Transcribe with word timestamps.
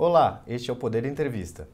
Olá, 0.00 0.44
este 0.46 0.70
é 0.70 0.72
o 0.72 0.76
Poder 0.76 1.04
Entrevista. 1.04 1.66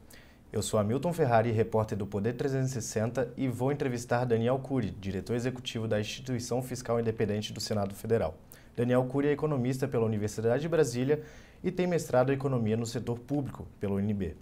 Eu 0.51 0.63
sou 0.63 0.79
Hamilton 0.79 1.13
Ferrari, 1.13 1.51
repórter 1.51 1.95
do 1.95 2.07
Poder 2.07 2.33
360 2.33 3.31
e 3.37 3.47
vou 3.47 3.71
entrevistar 3.71 4.25
Daniel 4.25 4.57
Cury, 4.57 4.89
diretor 4.89 5.35
executivo 5.35 5.87
da 5.87 5.99
Instituição 5.99 6.59
Fiscal 6.63 6.99
Independente 6.99 7.53
do 7.53 7.61
Senado 7.61 7.93
Federal. 7.93 8.33
Daniel 8.75 9.05
Cury 9.05 9.27
é 9.27 9.31
economista 9.31 9.87
pela 9.87 10.07
Universidade 10.07 10.63
de 10.63 10.67
Brasília 10.67 11.21
e 11.63 11.69
tem 11.69 11.85
mestrado 11.85 12.31
em 12.31 12.35
Economia 12.35 12.75
no 12.75 12.87
Setor 12.87 13.19
Público 13.19 13.67
pela 13.79 13.93
UNB. 13.93 14.35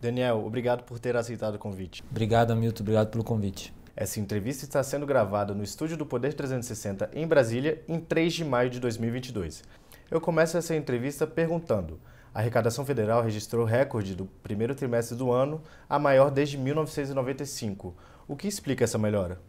Daniel, 0.00 0.44
obrigado 0.44 0.82
por 0.82 0.98
ter 0.98 1.16
aceitado 1.16 1.54
o 1.54 1.58
convite. 1.60 2.02
Obrigado, 2.10 2.50
Hamilton. 2.50 2.82
Obrigado 2.82 3.08
pelo 3.08 3.22
convite. 3.22 3.72
Essa 3.94 4.18
entrevista 4.18 4.64
está 4.64 4.82
sendo 4.82 5.06
gravada 5.06 5.54
no 5.54 5.62
estúdio 5.62 5.96
do 5.96 6.04
Poder 6.04 6.34
360 6.34 7.10
em 7.14 7.24
Brasília 7.24 7.80
em 7.86 8.00
3 8.00 8.34
de 8.34 8.44
maio 8.44 8.68
de 8.68 8.80
2022. 8.80 9.62
Eu 10.10 10.20
começo 10.20 10.58
essa 10.58 10.74
entrevista 10.74 11.24
perguntando: 11.24 12.00
a 12.38 12.40
arrecadação 12.40 12.84
federal 12.84 13.20
registrou 13.20 13.64
recorde 13.64 14.14
do 14.14 14.24
primeiro 14.24 14.72
trimestre 14.72 15.16
do 15.16 15.32
ano, 15.32 15.60
a 15.88 15.98
maior 15.98 16.30
desde 16.30 16.56
1995. 16.56 17.96
O 18.28 18.36
que 18.36 18.46
explica 18.46 18.84
essa 18.84 18.96
melhora? 18.96 19.40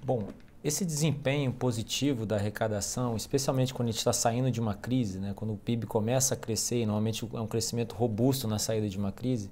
Bom, 0.00 0.28
esse 0.62 0.84
desempenho 0.84 1.52
positivo 1.52 2.24
da 2.24 2.36
arrecadação, 2.36 3.16
especialmente 3.16 3.74
quando 3.74 3.88
a 3.88 3.90
gente 3.90 3.98
está 3.98 4.12
saindo 4.12 4.52
de 4.52 4.60
uma 4.60 4.72
crise, 4.72 5.18
né, 5.18 5.32
quando 5.34 5.52
o 5.52 5.56
PIB 5.56 5.84
começa 5.86 6.34
a 6.34 6.36
crescer, 6.36 6.76
e 6.76 6.86
normalmente 6.86 7.28
é 7.34 7.40
um 7.40 7.48
crescimento 7.48 7.96
robusto 7.96 8.46
na 8.46 8.60
saída 8.60 8.88
de 8.88 8.96
uma 8.96 9.10
crise, 9.10 9.50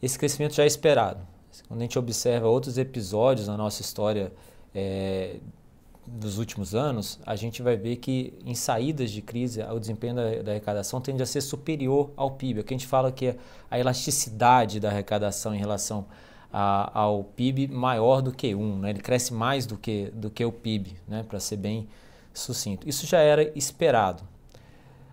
esse 0.00 0.16
crescimento 0.16 0.54
já 0.54 0.62
é 0.62 0.66
esperado. 0.68 1.26
Quando 1.66 1.80
a 1.80 1.82
gente 1.82 1.98
observa 1.98 2.46
outros 2.46 2.78
episódios 2.78 3.48
na 3.48 3.56
nossa 3.56 3.82
história 3.82 4.32
é, 4.72 5.40
dos 6.10 6.38
últimos 6.38 6.74
anos, 6.74 7.18
a 7.24 7.36
gente 7.36 7.62
vai 7.62 7.76
ver 7.76 7.96
que 7.96 8.34
em 8.44 8.54
saídas 8.54 9.10
de 9.10 9.20
crise, 9.20 9.62
o 9.62 9.78
desempenho 9.78 10.14
da, 10.14 10.42
da, 10.42 10.50
arrecadação 10.52 11.00
tende 11.00 11.22
a 11.22 11.26
ser 11.26 11.40
superior 11.40 12.10
ao 12.16 12.30
PIB. 12.32 12.60
Aqui 12.60 12.74
a 12.74 12.76
gente 12.76 12.86
fala 12.86 13.12
que 13.12 13.34
a 13.70 13.78
elasticidade 13.78 14.80
da 14.80 14.88
arrecadação 14.88 15.54
em 15.54 15.58
relação 15.58 16.06
a, 16.52 16.98
ao 16.98 17.24
PIB 17.24 17.68
maior 17.68 18.22
do 18.22 18.32
que 18.32 18.54
1, 18.54 18.78
né? 18.78 18.90
ele 18.90 19.00
cresce 19.00 19.32
mais 19.32 19.66
do 19.66 19.76
que, 19.76 20.10
do 20.14 20.30
que 20.30 20.44
o 20.44 20.52
PIB, 20.52 20.96
né? 21.06 21.24
para 21.28 21.38
ser 21.38 21.56
bem 21.56 21.88
sucinto. 22.32 22.88
Isso 22.88 23.06
já 23.06 23.18
era 23.18 23.52
esperado. 23.56 24.22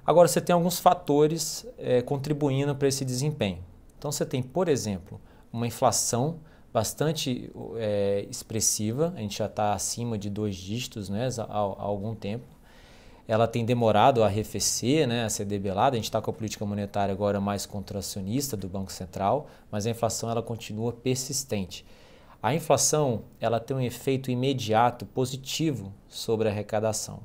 Agora, 0.06 0.28
você 0.28 0.40
tem 0.40 0.54
alguns 0.54 0.80
fatores 0.80 1.66
é, 1.78 2.02
contribuindo 2.02 2.76
para 2.76 2.88
esse 2.88 3.04
desempenho. 3.04 3.60
Então, 3.98 4.12
você 4.12 4.26
tem, 4.26 4.42
por 4.42 4.68
exemplo, 4.68 5.20
uma 5.52 5.66
inflação 5.66 6.40
bastante 6.76 7.50
é, 7.78 8.28
expressiva, 8.30 9.14
a 9.16 9.22
gente 9.22 9.38
já 9.38 9.46
está 9.46 9.74
acima 9.74 10.18
de 10.18 10.30
dois 10.30 10.58
dígitos 10.58 11.08
né, 11.08 11.30
há, 11.38 11.44
há, 11.44 11.58
algum 11.58 12.14
tempo. 12.14 12.44
Ela 13.26 13.48
tem 13.48 13.64
demorado 13.64 14.22
a 14.22 14.26
arrefecer, 14.26 15.08
né, 15.08 15.24
a 15.24 15.30
ser 15.30 15.46
debelada. 15.46 15.96
A 15.96 15.98
gente 15.98 16.10
está 16.10 16.22
com 16.22 16.30
a 16.30 16.34
política 16.34 16.66
monetária 16.66 17.14
agora 17.14 17.40
mais 17.40 17.66
contracionista 17.66 18.58
do 18.58 18.68
Banco 18.68 18.92
Central, 18.92 19.48
mas 19.72 19.88
a 19.88 19.90
inflação 19.90 20.30
ela 20.30 20.44
continua 20.44 20.92
persistente. 20.92 21.86
A 22.44 22.54
inflação 22.54 23.22
ela 23.40 23.58
tem 23.58 23.78
um 23.78 23.82
efeito 23.82 24.30
imediato 24.30 25.06
positivo 25.06 25.94
sobre 26.10 26.50
a 26.50 26.52
arrecadação. 26.52 27.22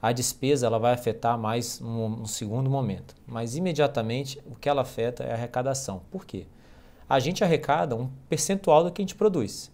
A 0.00 0.12
despesa 0.12 0.66
ela 0.66 0.78
vai 0.78 0.94
afetar 0.94 1.38
mais 1.38 1.78
no 1.78 2.26
segundo 2.26 2.70
momento, 2.70 3.14
mas 3.26 3.54
imediatamente 3.54 4.40
o 4.46 4.54
que 4.54 4.66
ela 4.66 4.80
afeta 4.80 5.24
é 5.24 5.30
a 5.30 5.34
arrecadação. 5.34 6.00
Por 6.10 6.24
quê? 6.24 6.46
A 7.08 7.18
gente 7.18 7.44
arrecada 7.44 7.94
um 7.94 8.08
percentual 8.28 8.84
do 8.84 8.90
que 8.90 9.00
a 9.00 9.04
gente 9.04 9.14
produz. 9.14 9.70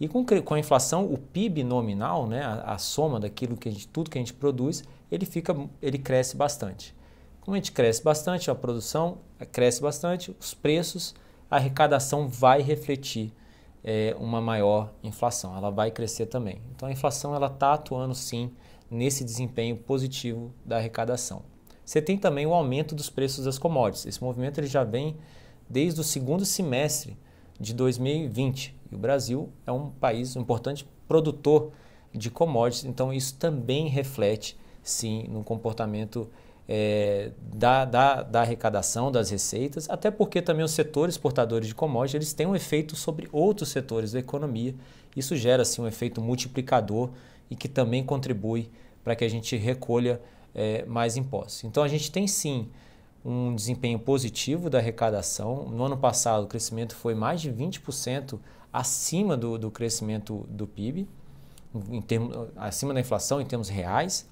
E 0.00 0.08
com, 0.08 0.24
com 0.24 0.54
a 0.54 0.58
inflação, 0.58 1.04
o 1.04 1.16
PIB 1.16 1.62
nominal, 1.62 2.26
né, 2.26 2.42
a, 2.42 2.74
a 2.74 2.78
soma 2.78 3.20
daquilo 3.20 3.56
que 3.56 3.68
a 3.68 3.72
gente, 3.72 3.88
tudo 3.88 4.10
que 4.10 4.18
a 4.18 4.20
gente 4.20 4.34
produz, 4.34 4.82
ele, 5.10 5.24
fica, 5.24 5.56
ele 5.80 5.98
cresce 5.98 6.36
bastante. 6.36 6.94
Como 7.40 7.54
a 7.54 7.58
gente 7.58 7.72
cresce 7.72 8.02
bastante, 8.02 8.50
a 8.50 8.54
produção 8.54 9.18
cresce 9.52 9.80
bastante, 9.80 10.34
os 10.40 10.54
preços, 10.54 11.14
a 11.50 11.56
arrecadação 11.56 12.26
vai 12.26 12.62
refletir 12.62 13.32
é, 13.84 14.16
uma 14.18 14.40
maior 14.40 14.92
inflação, 15.02 15.56
ela 15.56 15.70
vai 15.70 15.90
crescer 15.90 16.26
também. 16.26 16.62
Então 16.74 16.88
a 16.88 16.92
inflação 16.92 17.34
ela 17.34 17.48
está 17.48 17.74
atuando 17.74 18.14
sim 18.14 18.50
nesse 18.90 19.22
desempenho 19.22 19.76
positivo 19.76 20.52
da 20.64 20.78
arrecadação. 20.78 21.42
Você 21.84 22.00
tem 22.00 22.16
também 22.16 22.46
o 22.46 22.54
aumento 22.54 22.94
dos 22.94 23.10
preços 23.10 23.44
das 23.44 23.58
commodities. 23.58 24.06
Esse 24.06 24.24
movimento 24.24 24.58
ele 24.58 24.66
já 24.66 24.84
vem 24.84 25.16
desde 25.68 26.00
o 26.00 26.04
segundo 26.04 26.44
semestre 26.44 27.16
de 27.58 27.72
2020. 27.74 28.74
E 28.90 28.94
o 28.94 28.98
Brasil 28.98 29.50
é 29.66 29.72
um 29.72 29.90
país, 29.90 30.36
um 30.36 30.40
importante 30.40 30.86
produtor 31.06 31.72
de 32.12 32.30
commodities, 32.30 32.84
então 32.84 33.12
isso 33.12 33.36
também 33.36 33.88
reflete, 33.88 34.56
sim, 34.82 35.26
no 35.28 35.42
comportamento 35.42 36.30
é, 36.68 37.32
da, 37.40 37.84
da, 37.84 38.22
da, 38.22 38.40
arrecadação, 38.40 39.10
das 39.10 39.30
receitas, 39.30 39.90
até 39.90 40.10
porque 40.10 40.40
também 40.40 40.64
os 40.64 40.70
setores 40.70 41.14
exportadores 41.14 41.68
de 41.68 41.74
commodities 41.74 42.14
eles 42.14 42.32
têm 42.32 42.46
um 42.46 42.56
efeito 42.56 42.96
sobre 42.96 43.28
outros 43.32 43.68
setores 43.70 44.12
da 44.12 44.20
economia. 44.20 44.74
Isso 45.16 45.36
gera 45.36 45.62
assim, 45.62 45.82
um 45.82 45.86
efeito 45.86 46.20
multiplicador 46.20 47.10
e 47.50 47.56
que 47.56 47.68
também 47.68 48.02
contribui 48.02 48.70
para 49.02 49.14
que 49.14 49.24
a 49.24 49.28
gente 49.28 49.56
recolha 49.56 50.20
é, 50.54 50.84
mais 50.86 51.16
impostos. 51.16 51.64
Então 51.64 51.82
a 51.82 51.88
gente 51.88 52.10
tem 52.10 52.26
sim 52.26 52.68
um 53.24 53.54
desempenho 53.54 53.98
positivo 53.98 54.68
da 54.68 54.78
arrecadação. 54.78 55.68
No 55.68 55.84
ano 55.84 55.96
passado, 55.96 56.44
o 56.44 56.46
crescimento 56.46 56.94
foi 56.94 57.14
mais 57.14 57.40
de 57.40 57.50
20% 57.50 58.38
acima 58.72 59.36
do, 59.36 59.56
do 59.56 59.70
crescimento 59.70 60.46
do 60.48 60.66
PIB, 60.66 61.08
em 61.90 62.02
termos, 62.02 62.48
acima 62.56 62.92
da 62.92 63.00
inflação 63.00 63.40
em 63.40 63.46
termos 63.46 63.68
reais. 63.68 64.28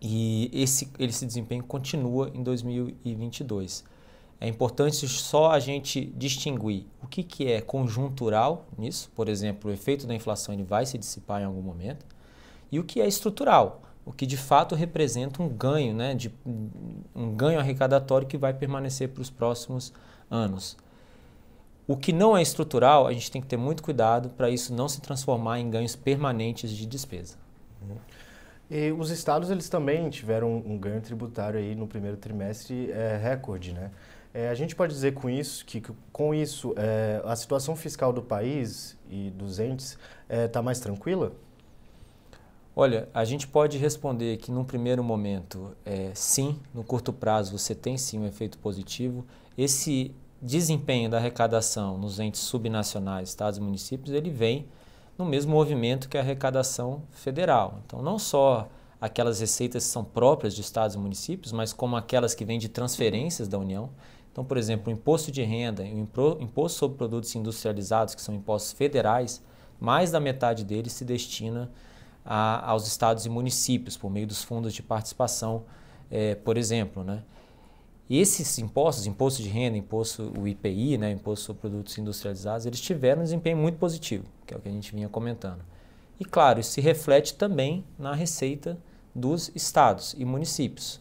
E 0.00 0.50
esse, 0.52 0.90
esse 0.98 1.26
desempenho 1.26 1.62
continua 1.64 2.30
em 2.34 2.42
2022. 2.42 3.84
É 4.40 4.48
importante 4.48 5.06
só 5.08 5.52
a 5.52 5.58
gente 5.58 6.06
distinguir 6.16 6.86
o 7.02 7.06
que, 7.06 7.22
que 7.22 7.50
é 7.50 7.60
conjuntural 7.60 8.66
nisso, 8.76 9.10
por 9.14 9.28
exemplo, 9.28 9.70
o 9.70 9.72
efeito 9.72 10.06
da 10.06 10.14
inflação 10.14 10.52
ele 10.52 10.64
vai 10.64 10.84
se 10.84 10.98
dissipar 10.98 11.40
em 11.40 11.44
algum 11.44 11.62
momento, 11.62 12.04
e 12.70 12.78
o 12.78 12.84
que 12.84 13.00
é 13.00 13.06
estrutural 13.06 13.82
o 14.04 14.12
que 14.12 14.26
de 14.26 14.36
fato 14.36 14.74
representa 14.74 15.42
um 15.42 15.48
ganho, 15.48 15.94
né, 15.94 16.14
de, 16.14 16.32
um 17.14 17.34
ganho 17.34 17.58
arrecadatório 17.58 18.26
que 18.26 18.36
vai 18.36 18.52
permanecer 18.52 19.08
para 19.08 19.22
os 19.22 19.30
próximos 19.30 19.92
anos. 20.30 20.76
O 21.86 21.96
que 21.96 22.12
não 22.12 22.36
é 22.36 22.42
estrutural, 22.42 23.06
a 23.06 23.12
gente 23.12 23.30
tem 23.30 23.42
que 23.42 23.46
ter 23.46 23.56
muito 23.56 23.82
cuidado 23.82 24.30
para 24.30 24.48
isso 24.48 24.72
não 24.74 24.88
se 24.88 25.00
transformar 25.00 25.58
em 25.58 25.68
ganhos 25.68 25.94
permanentes 25.94 26.70
de 26.70 26.86
despesa. 26.86 27.36
E 28.70 28.90
os 28.92 29.10
estados 29.10 29.50
eles 29.50 29.68
também 29.68 30.08
tiveram 30.08 30.56
um 30.56 30.78
ganho 30.78 31.00
tributário 31.00 31.60
aí 31.60 31.74
no 31.74 31.86
primeiro 31.86 32.16
trimestre 32.16 32.90
é, 32.90 33.18
recorde, 33.22 33.72
né? 33.72 33.90
É, 34.32 34.48
a 34.48 34.54
gente 34.54 34.74
pode 34.74 34.92
dizer 34.92 35.14
com 35.14 35.30
isso 35.30 35.64
que 35.64 35.80
com 36.10 36.34
isso 36.34 36.74
é, 36.76 37.22
a 37.24 37.36
situação 37.36 37.76
fiscal 37.76 38.12
do 38.12 38.20
país 38.20 38.98
e 39.08 39.30
dos 39.30 39.60
entes 39.60 39.96
está 40.28 40.58
é, 40.58 40.62
mais 40.62 40.80
tranquila? 40.80 41.32
Olha, 42.76 43.08
a 43.14 43.24
gente 43.24 43.46
pode 43.46 43.78
responder 43.78 44.36
que 44.38 44.50
num 44.50 44.64
primeiro 44.64 45.04
momento, 45.04 45.76
é, 45.84 46.10
sim, 46.12 46.58
no 46.74 46.82
curto 46.82 47.12
prazo 47.12 47.56
você 47.56 47.72
tem 47.72 47.96
sim 47.96 48.18
um 48.18 48.26
efeito 48.26 48.58
positivo. 48.58 49.24
Esse 49.56 50.12
desempenho 50.42 51.08
da 51.08 51.18
arrecadação 51.18 51.96
nos 51.96 52.18
entes 52.18 52.40
subnacionais, 52.40 53.28
estados 53.28 53.58
e 53.58 53.62
municípios, 53.62 54.12
ele 54.12 54.28
vem 54.28 54.66
no 55.16 55.24
mesmo 55.24 55.52
movimento 55.52 56.08
que 56.08 56.18
a 56.18 56.20
arrecadação 56.20 57.02
federal. 57.12 57.78
Então, 57.86 58.02
não 58.02 58.18
só 58.18 58.68
aquelas 59.00 59.38
receitas 59.38 59.84
que 59.84 59.90
são 59.90 60.02
próprias 60.02 60.52
de 60.52 60.60
estados 60.60 60.96
e 60.96 60.98
municípios, 60.98 61.52
mas 61.52 61.72
como 61.72 61.94
aquelas 61.94 62.34
que 62.34 62.44
vêm 62.44 62.58
de 62.58 62.68
transferências 62.68 63.46
da 63.46 63.56
União. 63.56 63.90
Então, 64.32 64.44
por 64.44 64.56
exemplo, 64.56 64.88
o 64.88 64.92
imposto 64.92 65.30
de 65.30 65.42
renda 65.42 65.84
e 65.84 65.94
o 65.94 66.08
imposto 66.40 66.78
sobre 66.78 66.98
produtos 66.98 67.32
industrializados, 67.36 68.16
que 68.16 68.22
são 68.22 68.34
impostos 68.34 68.72
federais, 68.72 69.40
mais 69.78 70.10
da 70.10 70.18
metade 70.18 70.64
deles 70.64 70.92
se 70.92 71.04
destina 71.04 71.70
a, 71.70 71.93
aos 72.24 72.86
estados 72.86 73.26
e 73.26 73.28
municípios 73.28 73.96
por 73.96 74.10
meio 74.10 74.26
dos 74.26 74.42
fundos 74.42 74.72
de 74.72 74.82
participação, 74.82 75.64
é, 76.10 76.34
por 76.34 76.56
exemplo. 76.56 77.04
Né? 77.04 77.22
Esses 78.08 78.58
impostos, 78.58 79.06
imposto 79.06 79.42
de 79.42 79.48
renda, 79.48 79.76
imposto, 79.76 80.32
o 80.38 80.46
IPI, 80.46 80.98
né, 80.98 81.10
imposto 81.10 81.46
sobre 81.46 81.60
produtos 81.60 81.96
industrializados, 81.98 82.66
eles 82.66 82.80
tiveram 82.80 83.20
um 83.22 83.24
desempenho 83.24 83.56
muito 83.56 83.78
positivo, 83.78 84.24
que 84.46 84.54
é 84.54 84.56
o 84.56 84.60
que 84.60 84.68
a 84.68 84.72
gente 84.72 84.94
vinha 84.94 85.08
comentando. 85.08 85.60
E 86.18 86.24
claro, 86.24 86.60
isso 86.60 86.72
se 86.72 86.80
reflete 86.80 87.34
também 87.34 87.84
na 87.98 88.14
receita 88.14 88.78
dos 89.14 89.50
estados 89.54 90.14
e 90.18 90.24
municípios. 90.24 91.00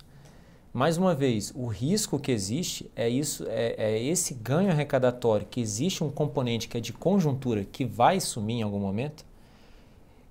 Mais 0.73 0.97
uma 0.97 1.13
vez, 1.13 1.53
o 1.55 1.67
risco 1.67 2.17
que 2.17 2.31
existe 2.31 2.89
é 2.95 3.07
isso, 3.07 3.45
é, 3.47 3.75
é, 3.77 4.03
esse 4.03 4.33
ganho 4.33 4.71
arrecadatório, 4.71 5.45
que 5.45 5.61
existe 5.61 6.03
um 6.03 6.09
componente 6.09 6.67
que 6.67 6.77
é 6.77 6.81
de 6.81 6.91
conjuntura 6.91 7.63
que 7.63 7.85
vai 7.85 8.19
sumir 8.19 8.55
em 8.55 8.63
algum 8.63 8.79
momento, 8.79 9.23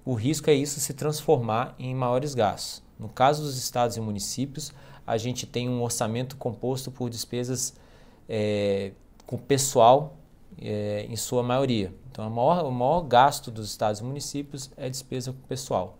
o 0.05 0.15
risco 0.15 0.51
é 0.51 0.55
isso 0.55 0.81
se 0.81 0.95
transformar 0.95 1.75
em 1.79 1.95
maiores 1.95 2.35
gastos. 2.35 2.83
No 2.99 3.09
caso 3.09 3.43
dos 3.43 3.57
estados 3.57 3.97
e 3.97 4.01
municípios, 4.01 4.73
a 5.07 5.17
gente 5.17 5.47
tem 5.47 5.69
um 5.69 5.83
orçamento 5.83 6.37
composto 6.37 6.91
por 6.91 7.11
despesas 7.11 7.75
é, 8.29 8.93
com 9.27 9.37
pessoal 9.37 10.17
é, 10.61 11.07
em 11.09 11.17
sua 11.17 11.43
maioria. 11.43 11.93
Então, 12.11 12.29
maior, 12.29 12.65
o 12.65 12.71
maior 12.71 13.01
gasto 13.03 13.51
dos 13.51 13.69
estados 13.69 14.01
e 14.01 14.05
municípios 14.05 14.71
é 14.77 14.89
despesa 14.89 15.33
com 15.33 15.41
pessoal. 15.49 15.99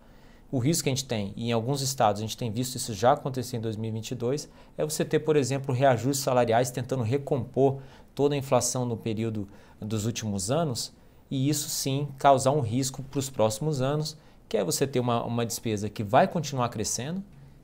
O 0.51 0.59
risco 0.59 0.83
que 0.83 0.89
a 0.89 0.91
gente 0.91 1.05
tem, 1.05 1.33
e 1.35 1.49
em 1.49 1.51
alguns 1.51 1.81
estados 1.81 2.21
a 2.21 2.23
gente 2.23 2.37
tem 2.37 2.51
visto 2.51 2.75
isso 2.75 2.93
já 2.93 3.13
acontecer 3.13 3.57
em 3.57 3.59
2022, 3.59 4.47
é 4.77 4.85
você 4.85 5.03
ter, 5.03 5.19
por 5.19 5.35
exemplo, 5.35 5.73
reajustes 5.73 6.23
salariais 6.23 6.69
tentando 6.69 7.01
recompor 7.01 7.79
toda 8.13 8.35
a 8.35 8.37
inflação 8.37 8.85
no 8.85 8.95
período 8.95 9.47
dos 9.81 10.05
últimos 10.05 10.51
anos, 10.51 10.93
e 11.29 11.49
isso 11.49 11.69
sim 11.69 12.07
causar 12.17 12.51
um 12.51 12.61
risco 12.61 13.01
para 13.03 13.19
os 13.19 13.29
próximos 13.29 13.81
anos, 13.81 14.17
que 14.47 14.57
é 14.57 14.63
você 14.63 14.85
ter 14.85 14.99
uma, 14.99 15.23
uma 15.23 15.45
despesa 15.45 15.89
que 15.89 16.03
vai 16.03 16.27
continuar 16.27 16.69
crescendo 16.69 17.23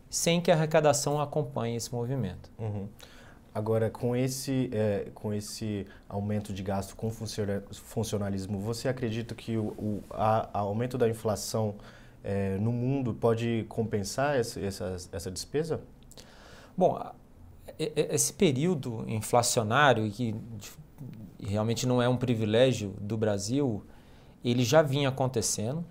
sem 0.09 0.41
que 0.41 0.49
a 0.49 0.55
arrecadação 0.55 1.21
acompanhe 1.21 1.75
esse 1.75 1.93
movimento. 1.93 2.49
Uhum. 2.57 2.87
Agora, 3.53 3.89
com 3.89 4.15
esse, 4.15 4.69
é, 4.71 5.07
com 5.13 5.33
esse 5.33 5.85
aumento 6.07 6.53
de 6.53 6.63
gasto 6.63 6.95
com 6.95 7.11
funcionalismo, 7.11 8.59
você 8.59 8.87
acredita 8.87 9.35
que 9.35 9.57
o, 9.57 9.67
o 9.77 10.03
a, 10.11 10.49
a 10.53 10.59
aumento 10.59 10.97
da 10.97 11.09
inflação 11.09 11.75
é, 12.23 12.57
no 12.57 12.71
mundo 12.71 13.13
pode 13.13 13.65
compensar 13.67 14.35
essa, 14.35 14.59
essa, 14.59 14.95
essa 15.11 15.31
despesa? 15.31 15.81
Bom, 16.77 16.99
esse 17.77 18.33
período 18.33 19.03
inflacionário, 19.07 20.09
que 20.11 20.35
realmente 21.47 21.87
não 21.87 22.01
é 22.01 22.09
um 22.09 22.17
privilégio 22.17 22.93
do 22.99 23.17
Brasil, 23.17 23.83
ele 24.43 24.63
já 24.63 24.81
vinha 24.81 25.09
acontecendo. 25.09 25.85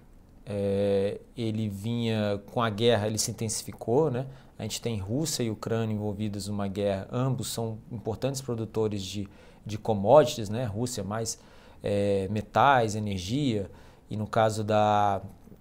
É, 0.50 1.20
ele 1.36 1.68
vinha 1.68 2.40
com 2.46 2.62
a 2.62 2.70
guerra, 2.70 3.06
ele 3.06 3.18
se 3.18 3.30
intensificou, 3.30 4.10
né? 4.10 4.26
A 4.58 4.62
gente 4.62 4.80
tem 4.80 4.96
Rússia 4.96 5.42
e 5.42 5.50
Ucrânia 5.50 5.94
envolvidos 5.94 6.48
numa 6.48 6.66
guerra, 6.66 7.06
ambos 7.12 7.48
são 7.48 7.78
importantes 7.92 8.40
produtores 8.40 9.02
de, 9.02 9.28
de 9.64 9.76
commodities, 9.76 10.48
né? 10.48 10.64
Rússia 10.64 11.04
mais 11.04 11.38
é, 11.82 12.26
metais, 12.30 12.94
energia, 12.96 13.70
e 14.08 14.16
no 14.16 14.26
caso 14.26 14.64
da, 14.64 15.20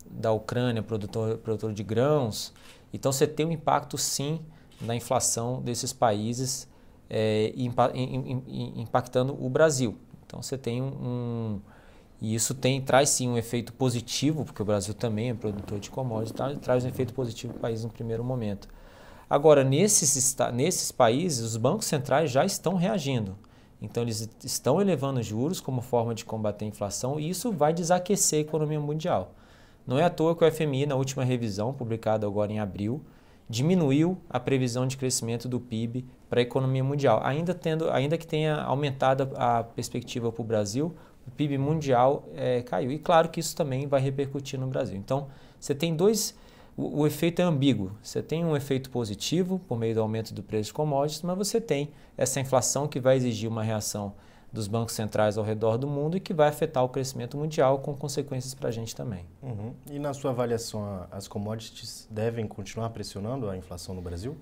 da 0.10 0.32
Ucrânia, 0.32 0.82
produtor, 0.82 1.38
produtor 1.40 1.74
de 1.74 1.84
grãos. 1.84 2.54
Então 2.94 3.12
você 3.12 3.28
tem 3.28 3.46
um 3.46 3.52
impacto 3.52 3.98
sim 3.98 4.40
na 4.80 4.96
inflação 4.96 5.62
desses 5.62 5.92
países 5.92 6.68
é, 7.10 7.54
impactando 8.76 9.38
o 9.40 9.50
Brasil. 9.50 9.96
Então 10.26 10.42
você 10.42 10.58
tem 10.58 10.82
um, 10.82 10.88
um 10.88 11.62
e 12.22 12.34
isso 12.34 12.56
tem, 12.56 12.82
traz 12.82 13.10
sim 13.10 13.30
um 13.30 13.38
efeito 13.38 13.72
positivo, 13.74 14.44
porque 14.44 14.62
o 14.62 14.66
Brasil 14.66 14.94
também 14.94 15.30
é 15.30 15.34
produtor 15.34 15.80
de 15.80 15.90
commodities, 15.90 16.36
tá? 16.36 16.54
traz 16.56 16.84
um 16.84 16.88
efeito 16.88 17.14
positivo 17.14 17.54
para 17.54 17.60
o 17.60 17.62
país 17.62 17.84
no 17.84 17.90
primeiro 17.90 18.24
momento. 18.24 18.68
Agora, 19.30 19.64
nesses, 19.64 20.36
nesses 20.54 20.92
países, 20.92 21.46
os 21.46 21.58
bancos 21.58 21.86
centrais 21.86 22.32
já 22.32 22.44
estão 22.44 22.76
reagindo. 22.76 23.38
Então, 23.80 24.02
eles 24.02 24.28
estão 24.44 24.82
elevando 24.82 25.22
juros 25.22 25.62
como 25.62 25.82
forma 25.82 26.16
de 26.16 26.26
combater 26.26 26.66
a 26.66 26.68
inflação 26.68 27.20
e 27.20 27.30
isso 27.30 27.52
vai 27.52 27.72
desaquecer 27.72 28.40
a 28.40 28.42
economia 28.42 28.80
mundial. 28.80 29.36
Não 29.86 30.00
é 30.00 30.04
à 30.04 30.10
toa 30.10 30.36
que 30.36 30.44
o 30.44 30.52
FMI, 30.52 30.88
na 30.88 30.96
última 30.96 31.24
revisão, 31.24 31.74
publicada 31.74 32.26
agora 32.26 32.52
em 32.52 32.60
abril, 32.60 33.02
diminuiu 33.50 34.18
a 34.30 34.40
previsão 34.40 34.86
de 34.86 34.98
crescimento 34.98 35.48
do 35.48 35.60
PIB 35.60 36.06
para 36.30 36.40
a 36.40 36.44
economia 36.44 36.84
mundial. 36.84 37.22
Ainda, 37.24 37.54
tendo, 37.54 37.90
ainda 37.90 38.18
que 38.18 38.28
tenha 38.28 38.56
aumentado 38.62 39.30
a 39.36 39.64
perspectiva 39.64 40.32
para 40.32 40.42
o 40.42 40.46
Brasil, 40.46 40.96
o 41.26 41.32
PIB 41.32 41.58
mundial 41.58 42.28
é, 42.36 42.62
caiu. 42.62 42.92
E 42.92 43.00
claro 43.00 43.30
que 43.30 43.40
isso 43.40 43.56
também 43.56 43.88
vai 43.88 44.02
repercutir 44.02 44.60
no 44.60 44.68
Brasil. 44.68 44.98
Então, 44.98 45.28
você 45.60 45.74
tem 45.74 45.96
dois. 45.96 46.36
O, 46.76 47.02
o, 47.02 47.08
efeito 47.08 47.42
é 47.42 47.46
ambíguo. 47.46 47.92
Você 48.02 48.22
tem 48.22 48.46
um 48.46 48.56
efeito 48.56 48.90
positivo 48.90 49.60
por 49.68 49.78
meio 49.78 49.96
do 49.96 50.02
aumento 50.02 50.34
do 50.34 50.44
preço 50.44 50.68
de 50.68 50.74
commodities, 50.74 51.22
mas 51.22 51.38
você 51.38 51.60
tem 51.60 51.90
essa 52.18 52.40
inflação 52.40 52.88
que 52.88 53.00
vai 53.00 53.16
exigir 53.16 53.50
uma 53.50 53.64
reação 53.64 54.14
dos 54.58 54.68
bancos 54.68 54.94
centrais 54.94 55.38
ao 55.38 55.44
redor 55.44 55.78
do 55.78 55.88
mundo 55.88 56.18
e 56.18 56.20
que 56.20 56.34
vai 56.34 56.50
afetar 56.50 56.84
o 56.84 56.90
crescimento 56.90 57.38
mundial 57.38 57.80
com 57.80 57.96
consequências 57.96 58.54
para 58.54 58.70
a 58.70 58.72
gente 58.72 58.96
também. 58.96 59.26
Uhum. 59.42 59.74
E 59.90 60.00
na 60.00 60.14
sua 60.14 60.32
avaliação, 60.32 61.08
as 61.12 61.28
commodities 61.28 62.08
devem 62.12 62.46
continuar 62.46 62.90
pressionando 62.90 63.50
a 63.50 63.56
inflação 63.56 63.96
no 63.96 64.02
Brasil? 64.02 64.36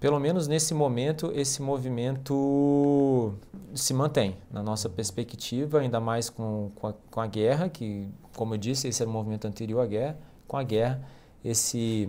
pelo 0.00 0.18
menos 0.18 0.48
nesse 0.48 0.72
momento, 0.72 1.30
esse 1.34 1.60
movimento 1.60 3.34
se 3.74 3.92
mantém 3.92 4.34
na 4.50 4.62
nossa 4.62 4.88
perspectiva, 4.88 5.80
ainda 5.80 6.00
mais 6.00 6.30
com, 6.30 6.70
com, 6.74 6.86
a, 6.86 6.94
com 7.10 7.20
a 7.20 7.26
guerra, 7.26 7.68
que, 7.68 8.08
como 8.34 8.54
eu 8.54 8.58
disse, 8.58 8.88
esse 8.88 9.02
era 9.02 9.10
o 9.10 9.12
movimento 9.12 9.46
anterior 9.46 9.80
à 9.80 9.86
guerra. 9.86 10.18
Com 10.48 10.56
a 10.56 10.62
guerra, 10.62 11.06
esse, 11.44 12.08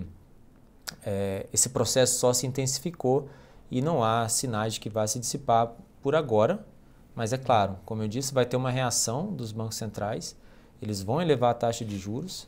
é, 1.05 1.45
esse 1.51 1.67
processo 1.69 2.17
só 2.17 2.31
se 2.31 2.47
intensificou 2.47 3.27
e 3.69 3.81
não 3.81 4.01
há 4.01 4.27
sinais 4.29 4.75
de 4.75 4.79
que 4.79 4.89
vá 4.89 5.05
se 5.05 5.19
dissipar 5.19 5.73
por 6.01 6.15
agora. 6.15 6.65
Mas 7.16 7.34
é 7.34 7.38
claro, 7.38 7.78
como 7.86 8.02
eu 8.02 8.08
disse, 8.08 8.34
vai 8.34 8.46
ter 8.46 8.56
uma 8.56 8.72
reação 8.72 9.34
dos 9.34 9.52
bancos 9.52 9.75
centrais, 9.75 10.36
eles 10.81 11.02
vão 11.02 11.22
elevar 11.22 11.52
a 11.52 11.54
taxa 11.54 11.84
de 11.84 11.98
juros 11.98 12.48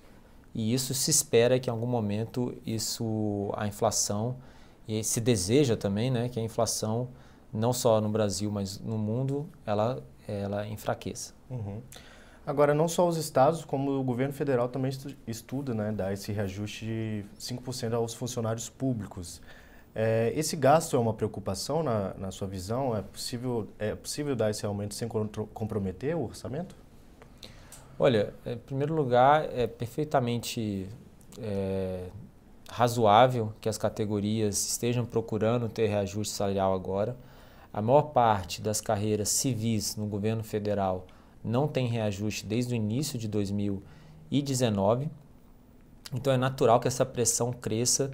e 0.55 0.73
isso 0.73 0.93
se 0.93 1.11
espera 1.11 1.59
que 1.59 1.69
em 1.69 1.73
algum 1.73 1.87
momento 1.87 2.55
isso, 2.65 3.51
a 3.55 3.67
inflação 3.67 4.37
e 4.87 5.03
se 5.03 5.19
deseja 5.19 5.75
também 5.75 6.11
né, 6.11 6.29
que 6.29 6.39
a 6.39 6.43
inflação, 6.43 7.09
não 7.51 7.73
só 7.73 7.99
no 7.99 8.09
Brasil, 8.09 8.51
mas 8.51 8.79
no 8.79 8.97
mundo, 8.97 9.47
ela, 9.65 10.03
ela 10.27 10.67
enfraqueça. 10.67 11.33
Uhum. 11.49 11.81
Agora, 12.45 12.73
não 12.73 12.89
só 12.89 13.07
os 13.07 13.15
estados, 13.15 13.63
como 13.63 13.91
o 13.91 14.03
governo 14.03 14.33
federal 14.33 14.67
também 14.67 14.91
estuda 15.25 15.73
né, 15.73 15.91
dar 15.93 16.11
esse 16.11 16.31
reajuste 16.33 16.85
de 16.85 17.25
5% 17.39 17.93
aos 17.93 18.13
funcionários 18.13 18.69
públicos. 18.69 19.41
É, 19.95 20.33
esse 20.35 20.55
gasto 20.55 20.95
é 20.95 20.99
uma 20.99 21.13
preocupação 21.13 21.83
na, 21.83 22.13
na 22.15 22.31
sua 22.31 22.47
visão? 22.47 22.95
É 22.95 23.01
possível, 23.01 23.67
é 23.77 23.93
possível 23.93 24.35
dar 24.35 24.49
esse 24.49 24.65
aumento 24.65 24.95
sem 24.95 25.07
comprometer 25.07 26.15
o 26.15 26.23
orçamento? 26.23 26.75
Olha, 27.99 28.33
em 28.45 28.57
primeiro 28.57 28.93
lugar, 28.93 29.47
é 29.53 29.67
perfeitamente 29.67 30.89
é, 31.39 32.07
razoável 32.69 33.53
que 33.61 33.69
as 33.69 33.77
categorias 33.77 34.67
estejam 34.67 35.05
procurando 35.05 35.69
ter 35.69 35.87
reajuste 35.87 36.33
salarial 36.33 36.73
agora. 36.73 37.15
A 37.71 37.81
maior 37.81 38.03
parte 38.03 38.61
das 38.61 38.81
carreiras 38.81 39.29
civis 39.29 39.95
no 39.95 40.07
governo 40.07 40.43
federal 40.43 41.05
não 41.43 41.67
tem 41.67 41.87
reajuste 41.87 42.45
desde 42.45 42.73
o 42.73 42.75
início 42.75 43.19
de 43.19 43.27
2019. 43.27 45.07
Então 46.13 46.33
é 46.33 46.37
natural 46.37 46.79
que 46.79 46.87
essa 46.87 47.05
pressão 47.05 47.51
cresça 47.51 48.11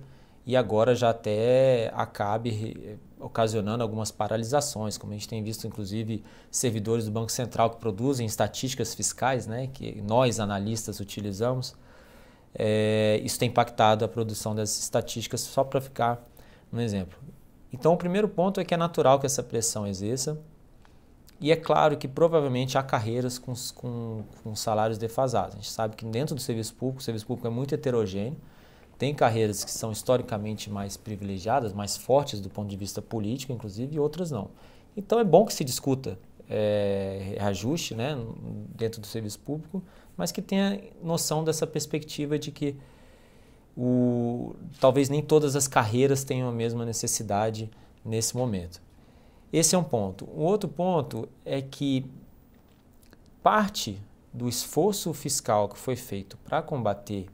e 0.50 0.56
agora 0.56 0.96
já 0.96 1.12
até 1.12 1.92
acabe 1.94 3.00
ocasionando 3.20 3.84
algumas 3.84 4.10
paralisações, 4.10 4.98
como 4.98 5.14
a 5.14 5.16
gente 5.16 5.28
tem 5.28 5.44
visto 5.44 5.68
inclusive 5.68 6.24
servidores 6.50 7.06
do 7.06 7.12
Banco 7.12 7.32
Central 7.32 7.70
que 7.70 7.78
produzem 7.78 8.26
estatísticas 8.26 8.96
fiscais, 8.96 9.46
né, 9.46 9.68
que 9.68 10.02
nós 10.02 10.40
analistas 10.40 11.00
utilizamos 11.00 11.76
é, 12.54 13.22
isso 13.24 13.38
tem 13.38 13.50
impactado 13.50 14.04
a 14.04 14.08
produção 14.08 14.56
dessas 14.56 14.80
estatísticas, 14.80 15.42
só 15.42 15.64
para 15.64 15.80
ficar 15.80 16.28
um 16.74 16.80
exemplo. 16.80 17.18
Então, 17.72 17.94
o 17.94 17.98
primeiro 17.98 18.28
ponto 18.28 18.60
é 18.60 18.66
que 18.66 18.74
é 18.74 18.78
natural 18.78 19.20
que 19.20 19.28
essa 19.28 19.44
pressão 19.44 19.86
exerça, 19.86 20.40
e 21.40 21.52
é 21.52 21.56
claro 21.56 21.96
que 21.96 22.08
provavelmente 22.08 22.76
há 22.76 22.84
carreiras 22.84 23.38
com, 23.38 23.54
com, 23.76 24.24
com, 24.44 24.56
salários 24.56 24.98
defasados. 24.98 25.54
A 25.54 25.58
gente 25.58 25.72
sabe 25.72 25.96
que 25.96 26.04
dentro 26.06 26.36
do 26.36 26.42
serviço 26.42 26.74
público, 26.74 27.00
o 27.02 27.04
serviço 27.04 27.26
público 27.26 27.48
é 27.48 27.52
muito 27.52 27.74
heterogêneo. 27.74 28.38
Tem 29.00 29.16
carreiras 29.16 29.64
que 29.64 29.72
são 29.72 29.94
historicamente 29.94 30.70
mais 30.70 30.98
privilegiadas, 30.98 31.72
mais 31.72 31.96
fortes 31.96 32.42
do 32.42 32.50
ponto 32.50 32.68
de 32.68 32.76
vista 32.76 33.02
político, 33.02 33.54
inclusive, 33.54 33.96
e 33.96 34.00
outras 34.00 34.30
não. 34.30 34.52
Então 34.96 35.18
é 35.22 35.24
bom 35.24 35.46
que 35.46 35.54
se 35.54 35.64
discuta 35.64 36.20
é, 36.50 37.36
reajuste 37.38 37.96
né, 37.96 38.18
dentro 38.76 39.00
do 39.00 39.08
serviço 39.08 39.40
público, 39.40 39.82
mas 40.18 40.34
que 40.34 40.42
tenha 40.42 40.82
noção 41.02 41.46
dessa 41.46 41.66
perspectiva 41.66 42.38
de 42.38 42.52
que 42.52 42.76
o, 43.78 44.54
talvez 44.82 45.08
nem 45.08 45.22
todas 45.22 45.56
as 45.56 45.66
carreiras 45.66 46.26
tenham 46.26 46.50
a 46.50 46.52
mesma 46.52 46.84
necessidade 46.84 47.72
nesse 48.04 48.36
momento. 48.36 48.82
Esse 49.54 49.76
é 49.76 49.78
um 49.78 49.84
ponto. 49.84 50.26
O 50.26 50.42
outro 50.42 50.68
ponto 50.68 51.30
é 51.46 51.62
que 51.62 52.06
parte 53.42 53.98
do 54.34 54.50
esforço 54.50 55.14
fiscal 55.14 55.70
que 55.70 55.78
foi 55.78 55.96
feito 55.96 56.38
para 56.40 56.62
combater 56.62 57.28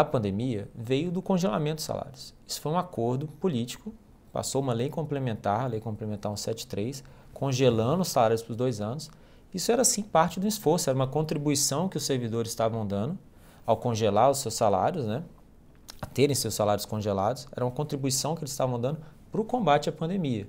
a 0.00 0.04
pandemia 0.04 0.68
veio 0.74 1.10
do 1.10 1.22
congelamento 1.22 1.76
dos 1.76 1.84
salários. 1.84 2.34
Isso 2.46 2.60
foi 2.60 2.72
um 2.72 2.78
acordo 2.78 3.28
político, 3.28 3.94
passou 4.32 4.60
uma 4.60 4.72
lei 4.72 4.88
complementar, 4.88 5.60
a 5.60 5.66
lei 5.66 5.80
complementar 5.80 6.36
173, 6.36 7.04
congelando 7.32 8.02
os 8.02 8.08
salários 8.08 8.42
por 8.42 8.56
dois 8.56 8.80
anos 8.80 9.10
isso 9.54 9.70
era 9.70 9.84
sim 9.84 10.02
parte 10.02 10.40
do 10.40 10.48
esforço, 10.48 10.90
era 10.90 10.98
uma 10.98 11.06
contribuição 11.06 11.88
que 11.88 11.96
os 11.96 12.02
servidores 12.02 12.50
estavam 12.50 12.84
dando 12.84 13.16
ao 13.64 13.76
congelar 13.76 14.28
os 14.28 14.38
seus 14.38 14.54
salários, 14.54 15.06
né? 15.06 15.22
a 16.02 16.06
terem 16.06 16.34
seus 16.34 16.54
salários 16.54 16.84
congelados, 16.84 17.46
era 17.54 17.64
uma 17.64 17.70
contribuição 17.70 18.34
que 18.34 18.42
eles 18.42 18.50
estavam 18.50 18.80
dando 18.80 18.98
para 19.30 19.40
o 19.40 19.44
combate 19.44 19.88
à 19.88 19.92
pandemia. 19.92 20.48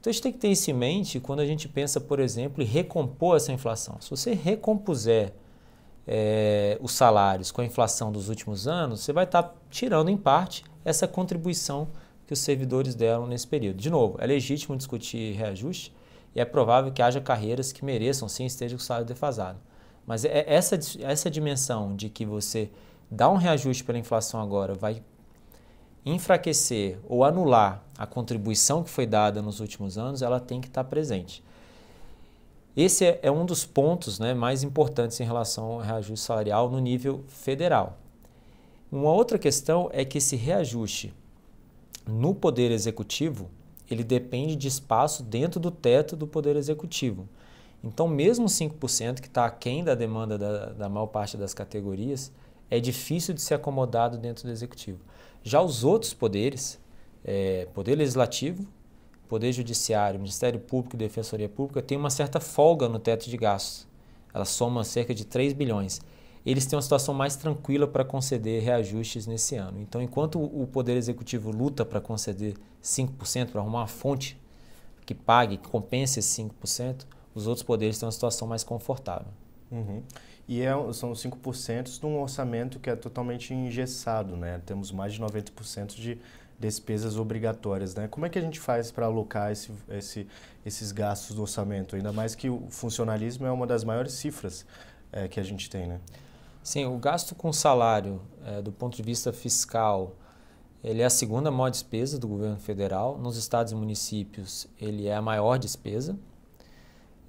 Então 0.00 0.10
a 0.10 0.12
gente 0.12 0.22
tem 0.22 0.32
que 0.32 0.38
ter 0.38 0.48
isso 0.48 0.70
em 0.70 0.74
mente 0.74 1.20
quando 1.20 1.40
a 1.40 1.46
gente 1.46 1.68
pensa, 1.68 2.00
por 2.00 2.18
exemplo, 2.18 2.62
em 2.62 2.66
recompor 2.66 3.36
essa 3.36 3.52
inflação. 3.52 3.98
Se 4.00 4.08
você 4.08 4.32
recompuser 4.32 5.34
é, 6.10 6.78
os 6.80 6.92
salários 6.92 7.52
com 7.52 7.60
a 7.60 7.64
inflação 7.64 8.10
dos 8.10 8.30
últimos 8.30 8.66
anos, 8.66 9.00
você 9.00 9.12
vai 9.12 9.24
estar 9.24 9.42
tá 9.42 9.54
tirando 9.70 10.08
em 10.08 10.16
parte 10.16 10.64
essa 10.82 11.06
contribuição 11.06 11.88
que 12.26 12.32
os 12.32 12.38
servidores 12.38 12.94
deram 12.94 13.26
nesse 13.26 13.46
período. 13.46 13.76
De 13.76 13.90
novo, 13.90 14.16
é 14.18 14.26
legítimo 14.26 14.76
discutir 14.76 15.34
reajuste, 15.34 15.94
e 16.34 16.40
é 16.40 16.44
provável 16.46 16.90
que 16.90 17.02
haja 17.02 17.20
carreiras 17.20 17.72
que 17.72 17.84
mereçam 17.84 18.28
sim 18.28 18.46
estejam 18.46 18.78
com 18.78 18.84
salário 18.84 19.06
defasado. 19.06 19.58
Mas 20.06 20.24
é 20.24 20.44
essa, 20.46 20.78
essa 21.02 21.30
dimensão 21.30 21.94
de 21.94 22.08
que 22.08 22.24
você 22.24 22.70
dar 23.10 23.28
um 23.28 23.36
reajuste 23.36 23.84
pela 23.84 23.98
inflação 23.98 24.40
agora 24.40 24.74
vai 24.74 25.02
enfraquecer 26.04 26.98
ou 27.06 27.24
anular 27.24 27.82
a 27.96 28.06
contribuição 28.06 28.82
que 28.82 28.88
foi 28.88 29.06
dada 29.06 29.42
nos 29.42 29.60
últimos 29.60 29.98
anos, 29.98 30.22
ela 30.22 30.40
tem 30.40 30.60
que 30.60 30.68
estar 30.68 30.84
presente. 30.84 31.42
Esse 32.78 33.04
é, 33.04 33.18
é 33.24 33.28
um 33.28 33.44
dos 33.44 33.66
pontos 33.66 34.20
né, 34.20 34.32
mais 34.32 34.62
importantes 34.62 35.18
em 35.18 35.24
relação 35.24 35.64
ao 35.64 35.78
reajuste 35.80 36.24
salarial 36.24 36.70
no 36.70 36.78
nível 36.78 37.24
federal. 37.26 37.98
Uma 38.92 39.10
outra 39.10 39.36
questão 39.36 39.90
é 39.92 40.04
que 40.04 40.18
esse 40.18 40.36
reajuste 40.36 41.12
no 42.06 42.32
Poder 42.32 42.70
Executivo 42.70 43.50
ele 43.90 44.04
depende 44.04 44.54
de 44.54 44.68
espaço 44.68 45.24
dentro 45.24 45.58
do 45.58 45.72
teto 45.72 46.14
do 46.14 46.24
Poder 46.24 46.54
Executivo. 46.54 47.28
Então, 47.82 48.06
mesmo 48.06 48.46
5%, 48.46 49.20
que 49.20 49.26
está 49.26 49.44
aquém 49.44 49.82
da 49.82 49.96
demanda 49.96 50.38
da, 50.38 50.66
da 50.66 50.88
maior 50.88 51.08
parte 51.08 51.36
das 51.36 51.52
categorias, 51.52 52.30
é 52.70 52.78
difícil 52.78 53.34
de 53.34 53.42
ser 53.42 53.54
acomodado 53.54 54.16
dentro 54.16 54.44
do 54.44 54.52
Executivo. 54.52 55.00
Já 55.42 55.60
os 55.60 55.82
outros 55.82 56.14
poderes, 56.14 56.78
é, 57.24 57.66
Poder 57.74 57.96
Legislativo, 57.96 58.68
Poder 59.28 59.52
Judiciário, 59.52 60.18
Ministério 60.18 60.58
Público 60.58 60.96
e 60.96 60.98
Defensoria 60.98 61.48
Pública, 61.48 61.82
têm 61.82 61.98
uma 61.98 62.10
certa 62.10 62.40
folga 62.40 62.88
no 62.88 62.98
teto 62.98 63.28
de 63.28 63.36
gastos. 63.36 63.86
Ela 64.32 64.44
soma 64.44 64.84
cerca 64.84 65.14
de 65.14 65.24
3 65.24 65.52
bilhões. 65.52 66.00
Eles 66.46 66.64
têm 66.64 66.76
uma 66.76 66.82
situação 66.82 67.12
mais 67.12 67.36
tranquila 67.36 67.86
para 67.86 68.04
conceder 68.04 68.62
reajustes 68.62 69.26
nesse 69.26 69.56
ano. 69.56 69.80
Então, 69.80 70.00
enquanto 70.00 70.42
o 70.42 70.66
Poder 70.66 70.96
Executivo 70.96 71.50
luta 71.50 71.84
para 71.84 72.00
conceder 72.00 72.54
5%, 72.82 73.50
para 73.50 73.60
arrumar 73.60 73.80
uma 73.80 73.86
fonte 73.86 74.40
que 75.04 75.14
pague, 75.14 75.58
que 75.58 75.68
compense 75.68 76.20
esse 76.20 76.42
5%, 76.42 77.04
os 77.34 77.46
outros 77.46 77.62
poderes 77.62 77.98
têm 77.98 78.06
uma 78.06 78.12
situação 78.12 78.48
mais 78.48 78.64
confortável. 78.64 79.28
Uhum. 79.70 80.02
E 80.48 80.62
é, 80.62 80.72
são 80.92 81.12
5% 81.12 82.00
de 82.00 82.06
um 82.06 82.20
orçamento 82.20 82.78
que 82.78 82.88
é 82.88 82.96
totalmente 82.96 83.52
engessado, 83.52 84.36
né? 84.36 84.62
Temos 84.64 84.90
mais 84.90 85.12
de 85.12 85.20
90% 85.20 85.94
de 85.96 86.18
despesas 86.58 87.16
obrigatórias, 87.16 87.94
né? 87.94 88.08
Como 88.08 88.26
é 88.26 88.28
que 88.28 88.38
a 88.38 88.42
gente 88.42 88.58
faz 88.58 88.90
para 88.90 89.06
alocar 89.06 89.52
esse, 89.52 89.70
esse, 89.88 90.26
esses 90.66 90.90
gastos 90.90 91.36
do 91.36 91.42
orçamento? 91.42 91.94
Ainda 91.94 92.12
mais 92.12 92.34
que 92.34 92.50
o 92.50 92.66
funcionalismo 92.68 93.46
é 93.46 93.52
uma 93.52 93.66
das 93.66 93.84
maiores 93.84 94.12
cifras 94.14 94.66
é, 95.12 95.28
que 95.28 95.38
a 95.38 95.42
gente 95.42 95.70
tem, 95.70 95.86
né? 95.86 96.00
Sim, 96.62 96.86
o 96.86 96.98
gasto 96.98 97.34
com 97.34 97.52
salário, 97.52 98.20
é, 98.44 98.60
do 98.60 98.72
ponto 98.72 98.96
de 98.96 99.02
vista 99.02 99.32
fiscal, 99.32 100.16
ele 100.82 101.00
é 101.00 101.04
a 101.04 101.10
segunda 101.10 101.50
maior 101.50 101.70
despesa 101.70 102.18
do 102.18 102.26
governo 102.26 102.58
federal. 102.58 103.16
Nos 103.18 103.36
estados 103.36 103.72
e 103.72 103.76
municípios, 103.76 104.66
ele 104.80 105.06
é 105.06 105.14
a 105.14 105.22
maior 105.22 105.58
despesa. 105.58 106.18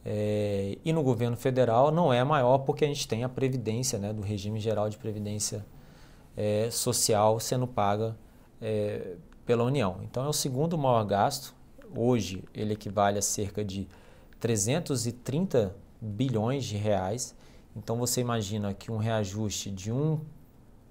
É, 0.04 0.78
e 0.84 0.92
no 0.92 1.04
governo 1.04 1.38
federal 1.38 1.92
não 1.92 2.12
é 2.12 2.24
maior 2.24 2.60
porque 2.60 2.84
a 2.84 2.88
gente 2.88 3.08
tem 3.08 3.24
a 3.24 3.30
previdência 3.30 4.00
né, 4.00 4.12
do 4.12 4.22
regime 4.22 4.60
geral 4.60 4.90
de 4.90 4.98
previdência 4.98 5.64
social 6.72 7.38
sendo 7.38 7.68
paga 7.68 8.16
é, 8.62 9.16
pela 9.46 9.64
União. 9.64 10.00
Então 10.04 10.26
é 10.26 10.30
o 10.30 10.34
segundo 10.34 10.78
maior 10.78 11.04
gasto. 11.06 11.56
Hoje 11.96 12.44
ele 12.54 12.74
equivale 12.74 13.18
a 13.18 13.22
cerca 13.22 13.64
de 13.64 13.88
330 14.40 15.76
bilhões 16.00 16.66
de 16.66 16.78
reais. 16.78 17.36
Então 17.76 17.98
você 17.98 18.22
imagina 18.22 18.74
que 18.74 18.92
um 18.92 18.98
reajuste 18.98 19.72
de 19.72 19.92
um 19.92 20.20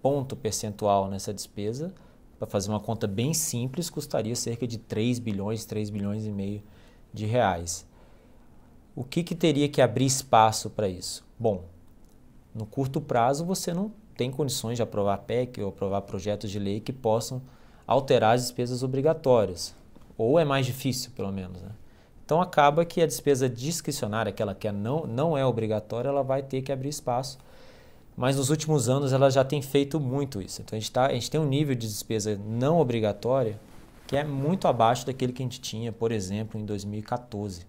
ponto 0.03 0.37
percentual 0.37 1.09
nessa 1.09 1.35
despesa, 1.35 1.93
para 2.39 2.47
fazer 2.47 2.71
uma 2.71 2.81
conta 2.81 3.07
bem 3.07 3.35
simples, 3.35 3.91
custaria 3.91 4.37
cerca 4.37 4.67
de 4.67 4.79
3 4.79 5.19
bilhões, 5.19 5.65
3 5.65 5.91
bilhões 5.91 6.25
e 6.25 6.31
meio 6.31 6.63
de 7.13 7.27
reais. 7.27 7.87
O 8.95 9.05
que, 9.05 9.23
que 9.23 9.35
teria 9.35 9.69
que 9.69 9.81
abrir 9.81 10.07
espaço 10.07 10.71
para 10.71 10.89
isso? 10.89 11.25
Bom, 11.39 11.65
no 12.55 12.67
curto 12.67 13.01
prazo 13.01 13.45
você 13.45 13.73
não 13.73 13.93
tem 14.17 14.31
condições 14.31 14.77
de 14.77 14.83
aprovar 14.83 15.19
PEC 15.19 15.61
ou 15.63 15.69
aprovar 15.69 16.03
projetos 16.03 16.51
de 16.51 16.59
lei 16.59 16.81
que 16.81 16.93
possam 16.93 17.41
alterar 17.89 18.35
as 18.35 18.43
despesas 18.43 18.83
obrigatórias. 18.83 19.75
Ou 20.19 20.39
é 20.39 20.45
mais 20.45 20.67
difícil, 20.67 21.11
pelo 21.17 21.33
menos. 21.33 21.63
Né? 21.63 21.71
Então 22.25 22.43
acaba 22.43 22.85
que 22.85 23.01
a 23.01 23.07
despesa 23.07 23.49
discricionária, 23.49 24.29
aquela 24.29 24.55
que 24.55 24.69
é 24.69 24.73
não, 24.73 25.07
não 25.07 25.39
é 25.39 25.45
obrigatória, 25.45 26.11
ela 26.11 26.23
vai 26.23 26.43
ter 26.43 26.61
que 26.61 26.71
abrir 26.71 26.91
espaço. 26.91 27.39
Mas 28.15 28.37
nos 28.37 28.51
últimos 28.51 28.89
anos 28.89 29.13
ela 29.13 29.31
já 29.31 29.43
tem 29.43 29.63
feito 29.63 29.99
muito 29.99 30.43
isso. 30.43 30.61
Então 30.61 30.77
a 30.77 30.81
gente, 30.81 30.93
tá, 30.93 31.07
a 31.07 31.15
gente 31.15 31.31
tem 31.31 31.41
um 31.41 31.47
nível 31.49 31.75
de 31.75 31.87
despesa 31.87 32.39
não 32.47 32.79
obrigatória 32.79 33.59
que 34.07 34.17
é 34.17 34.25
muito 34.25 34.67
abaixo 34.67 35.07
daquele 35.07 35.33
que 35.33 35.43
a 35.43 35.47
gente 35.47 35.61
tinha, 35.61 35.93
por 35.93 36.13
exemplo, 36.13 36.61
em 36.61 36.65
2014. 36.65 37.67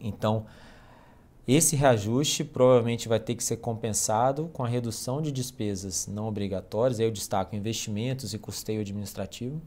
Então, 0.00 0.46
esse 1.46 1.76
reajuste 1.76 2.42
provavelmente 2.42 3.08
vai 3.08 3.20
ter 3.20 3.34
que 3.34 3.44
ser 3.44 3.58
compensado 3.58 4.48
com 4.52 4.64
a 4.64 4.68
redução 4.68 5.20
de 5.20 5.30
despesas 5.30 6.06
não 6.06 6.26
obrigatórias, 6.26 6.98
aí 6.98 7.06
eu 7.06 7.10
destaco 7.10 7.54
investimentos 7.54 8.32
e 8.32 8.38
custeio 8.38 8.80
administrativo, 8.80 9.60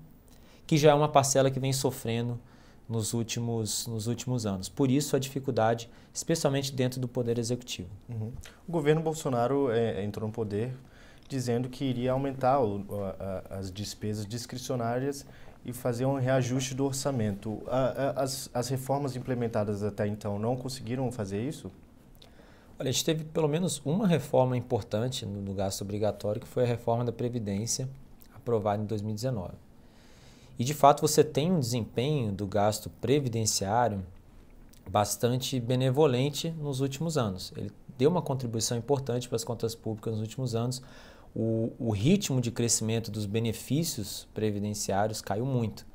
que 0.65 0.77
já 0.77 0.91
é 0.91 0.93
uma 0.93 1.07
parcela 1.07 1.51
que 1.51 1.59
vem 1.59 1.71
sofrendo 1.71 2.39
nos 2.89 3.13
últimos, 3.13 3.85
nos 3.85 4.07
últimos 4.07 4.45
anos. 4.45 4.69
Por 4.69 4.89
isso 4.89 5.15
a 5.15 5.19
dificuldade, 5.19 5.89
especialmente 6.13 6.73
dentro 6.73 6.99
do 6.99 7.07
Poder 7.07 7.37
Executivo. 7.37 7.89
Uhum. 8.09 8.31
O 8.67 8.71
governo 8.71 9.01
Bolsonaro 9.01 9.69
é, 9.69 10.03
entrou 10.03 10.27
no 10.27 10.33
poder 10.33 10.73
dizendo 11.27 11.67
que 11.67 11.83
iria 11.83 12.13
aumentar 12.13 12.61
o, 12.61 12.85
a, 13.03 13.43
a, 13.53 13.57
as 13.59 13.71
despesas 13.71 14.25
discricionárias 14.25 15.25
e 15.65 15.73
fazer 15.73 16.05
um 16.05 16.15
reajuste 16.15 16.73
do 16.73 16.85
orçamento. 16.85 17.61
As, 18.15 18.49
as 18.53 18.69
reformas 18.69 19.15
implementadas 19.15 19.83
até 19.83 20.07
então 20.07 20.39
não 20.39 20.55
conseguiram 20.55 21.11
fazer 21.11 21.41
isso? 21.41 21.71
Olha, 22.79 22.89
a 22.89 22.91
gente 22.91 23.03
teve 23.03 23.23
pelo 23.23 23.47
menos 23.47 23.81
uma 23.83 24.07
reforma 24.07 24.55
importante 24.55 25.25
no, 25.25 25.41
no 25.41 25.53
gasto 25.53 25.81
obrigatório, 25.81 26.39
que 26.39 26.47
foi 26.47 26.63
a 26.63 26.67
reforma 26.67 27.03
da 27.03 27.11
Previdência, 27.11 27.89
aprovada 28.35 28.81
em 28.81 28.85
2019. 28.85 29.53
E 30.59 30.63
de 30.63 30.73
fato 30.73 31.01
você 31.01 31.23
tem 31.23 31.51
um 31.51 31.59
desempenho 31.59 32.31
do 32.31 32.47
gasto 32.47 32.89
previdenciário 33.01 34.03
bastante 34.89 35.59
benevolente 35.59 36.49
nos 36.51 36.79
últimos 36.79 37.17
anos. 37.17 37.51
Ele 37.55 37.71
deu 37.97 38.09
uma 38.09 38.21
contribuição 38.21 38.77
importante 38.77 39.27
para 39.27 39.35
as 39.35 39.43
contas 39.43 39.75
públicas 39.75 40.13
nos 40.13 40.21
últimos 40.21 40.55
anos, 40.55 40.81
o, 41.35 41.71
o 41.77 41.91
ritmo 41.91 42.41
de 42.41 42.51
crescimento 42.51 43.11
dos 43.11 43.25
benefícios 43.25 44.27
previdenciários 44.33 45.21
caiu 45.21 45.45
muito. 45.45 45.85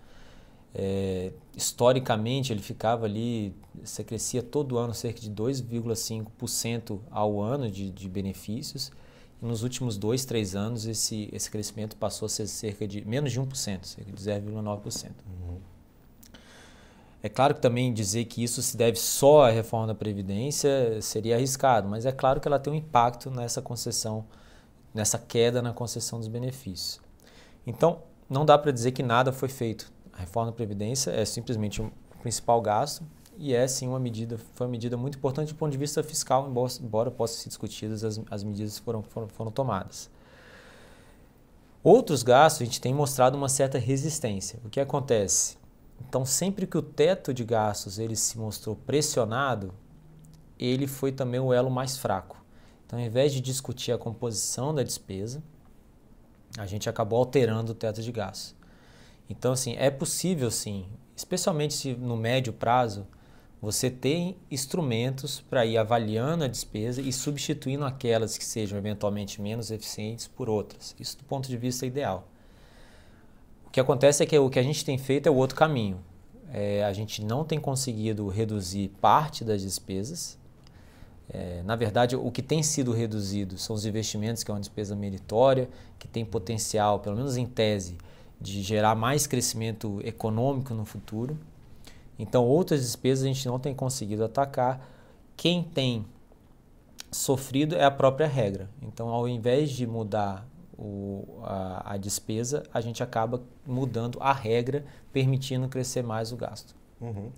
É, 0.75 1.33
historicamente, 1.55 2.53
ele 2.53 2.63
ficava 2.63 3.05
ali, 3.05 3.55
você 3.83 4.03
crescia 4.03 4.43
todo 4.43 4.79
ano 4.79 4.95
cerca 4.95 5.21
de 5.21 5.31
2,5% 5.31 7.01
ao 7.11 7.41
ano 7.41 7.71
de, 7.71 7.91
de 7.91 8.09
benefícios. 8.09 8.91
E 9.43 9.45
nos 9.45 9.63
últimos 9.63 9.97
dois, 9.99 10.25
três 10.25 10.55
anos, 10.55 10.87
esse, 10.87 11.29
esse 11.33 11.51
crescimento 11.51 11.97
passou 11.97 12.27
a 12.27 12.29
ser 12.29 12.47
cerca 12.47 12.87
de 12.87 13.07
menos 13.07 13.33
de 13.33 13.41
1%, 13.41 13.85
cerca 13.85 14.13
de 14.13 14.23
0,9%. 14.23 15.11
Uhum. 15.27 15.59
É 17.23 17.29
claro 17.29 17.55
que 17.55 17.61
também 17.61 17.93
dizer 17.93 18.25
que 18.25 18.43
isso 18.43 18.61
se 18.63 18.77
deve 18.77 18.99
só 18.99 19.45
à 19.45 19.51
reforma 19.51 19.87
da 19.87 19.95
Previdência 19.95 21.01
seria 21.01 21.37
arriscado, 21.37 21.89
mas 21.89 22.05
é 22.05 22.11
claro 22.11 22.41
que 22.41 22.49
ela 22.49 22.59
tem 22.59 22.73
um 22.73 22.77
impacto 22.77 23.31
nessa 23.31 23.63
concessão 23.63 24.25
nessa 24.95 25.19
queda 25.19 25.63
na 25.63 25.73
concessão 25.73 26.19
dos 26.19 26.29
benefícios. 26.29 27.01
Então, 27.67 28.03
não 28.29 28.45
dá 28.45 28.59
para 28.59 28.73
dizer 28.73 28.93
que 28.93 29.03
nada 29.03 29.33
foi 29.33 29.49
feito. 29.49 29.93
A 30.13 30.19
reforma 30.19 30.51
da 30.51 30.57
Previdência 30.57 31.11
é 31.11 31.25
simplesmente 31.25 31.81
o 31.81 31.93
principal 32.21 32.61
gasto 32.61 33.05
e 33.37 33.55
é 33.55 33.67
sim 33.67 33.89
uma 33.89 33.99
medida, 33.99 34.39
foi 34.55 34.67
uma 34.67 34.71
medida 34.71 34.97
muito 34.97 35.17
importante 35.17 35.53
do 35.53 35.57
ponto 35.57 35.73
de 35.73 35.79
vista 35.79 36.03
fiscal, 36.03 36.51
embora, 36.81 37.11
possam 37.11 37.39
ser 37.39 37.49
discutidas 37.49 38.05
as, 38.05 38.21
as 38.31 38.45
medidas 38.45 38.79
que 38.79 38.85
foram, 38.85 39.03
foram, 39.03 39.29
foram 39.29 39.51
tomadas. 39.51 40.11
Outros 41.83 42.23
gastos, 42.23 42.63
a 42.63 42.65
gente 42.65 42.81
tem 42.81 42.95
mostrado 42.95 43.37
uma 43.37 43.49
certa 43.49 43.79
resistência. 43.79 44.61
O 44.65 44.71
que 44.71 44.79
acontece? 44.79 45.57
Então, 46.01 46.25
sempre 46.25 46.67
que 46.67 46.79
o 46.79 46.83
teto 46.83 47.35
de 47.35 47.45
gastos 47.45 47.99
ele 47.99 48.15
se 48.15 48.39
mostrou 48.39 48.77
pressionado, 48.77 49.75
ele 50.59 50.87
foi 50.87 51.11
também 51.11 51.41
o 51.41 51.53
elo 51.53 51.71
mais 51.71 51.97
fraco. 51.97 52.42
Então, 52.93 53.01
ao 53.01 53.07
invés 53.07 53.33
de 53.33 53.41
discutir 53.41 53.91
a 53.91 53.97
composição 53.97 54.75
da 54.75 54.83
despesa, 54.83 55.43
a 56.59 56.67
gente 56.67 56.91
acabou 56.91 57.19
alterando 57.21 57.73
o 57.73 57.75
teto 57.75 58.03
de 58.03 58.13
gastos. 58.13 58.55
Então, 59.31 59.53
assim, 59.53 59.75
é 59.79 59.91
possível 59.91 60.51
sim, 60.51 60.85
especialmente 61.17 61.73
se 61.73 61.95
no 61.95 62.19
médio 62.19 62.53
prazo, 62.53 63.07
você 63.63 63.89
tem 63.89 64.37
instrumentos 64.51 65.41
para 65.41 65.65
ir 65.65 65.79
avaliando 65.79 66.45
a 66.45 66.49
despesa 66.49 67.01
e 67.01 67.11
substituindo 67.15 67.87
aquelas 67.87 68.37
que 68.37 68.45
sejam 68.45 68.77
eventualmente 68.77 69.41
menos 69.41 69.71
eficientes 69.71 70.29
por 70.29 70.51
outras. 70.51 70.95
Isso 71.01 71.17
do 71.17 71.25
ponto 71.25 71.49
de 71.49 71.57
vista 71.57 71.87
ideal. 71.87 72.29
O 73.67 73.71
que 73.71 73.81
acontece 73.81 74.23
é 74.23 74.27
que 74.27 74.39
o 74.39 74.51
que 74.51 74.59
a 74.59 74.63
gente 74.63 74.85
tem 74.85 74.99
feito 74.99 75.27
é 75.29 75.31
o 75.31 75.37
outro 75.37 75.57
caminho. 75.57 75.99
É, 76.53 76.85
a 76.85 76.93
gente 76.93 77.25
não 77.25 77.43
tem 77.43 77.59
conseguido 77.59 78.29
reduzir 78.29 78.89
parte 79.01 79.43
das 79.47 79.63
despesas, 79.63 80.37
é, 81.33 81.63
na 81.65 81.75
verdade, 81.75 82.15
o 82.15 82.31
que 82.31 82.43
tem 82.43 82.63
sido 82.63 82.93
reduzido 82.93 83.57
são 83.57 83.75
os 83.75 83.87
investimentos, 83.87 84.45
que 84.45 84.51
é 84.51 84.55
uma 84.55 84.61
despesa 84.61 84.95
meritória, 84.95 85.69
que 85.99 86.07
tem 86.07 86.25
potencial, 86.25 87.01
pelo 87.01 87.17
menos 87.17 87.39
em 87.39 87.47
tese, 87.47 87.97
de 88.39 88.61
gerar 88.63 88.95
mais 88.95 89.27
crescimento 89.27 90.01
econômico 90.05 90.75
no 90.75 90.85
futuro. 90.85 91.39
Então, 92.19 92.45
outras 92.45 92.83
despesas 92.83 93.25
a 93.25 93.29
gente 93.29 93.47
não 93.47 93.59
tem 93.59 93.75
conseguido 93.75 94.25
atacar. 94.25 94.87
Quem 95.35 95.63
tem 95.63 96.05
sofrido 97.11 97.77
é 97.77 97.85
a 97.85 97.91
própria 97.91 98.27
regra. 98.27 98.69
Então, 98.83 99.09
ao 99.09 99.27
invés 99.27 99.71
de 99.71 99.87
mudar 99.87 100.47
o, 100.77 101.41
a, 101.45 101.95
a, 101.95 101.97
despesa, 101.97 102.63
a 102.75 102.81
gente 102.81 103.03
acaba 103.03 103.41
mudando 103.67 104.19
a 104.21 104.33
regra, 104.33 104.85
permitindo 105.13 105.67
crescer 105.69 106.03
mais 106.03 106.31
o 106.31 106.37
gasto. 106.37 106.75
Uhum. 107.01 107.31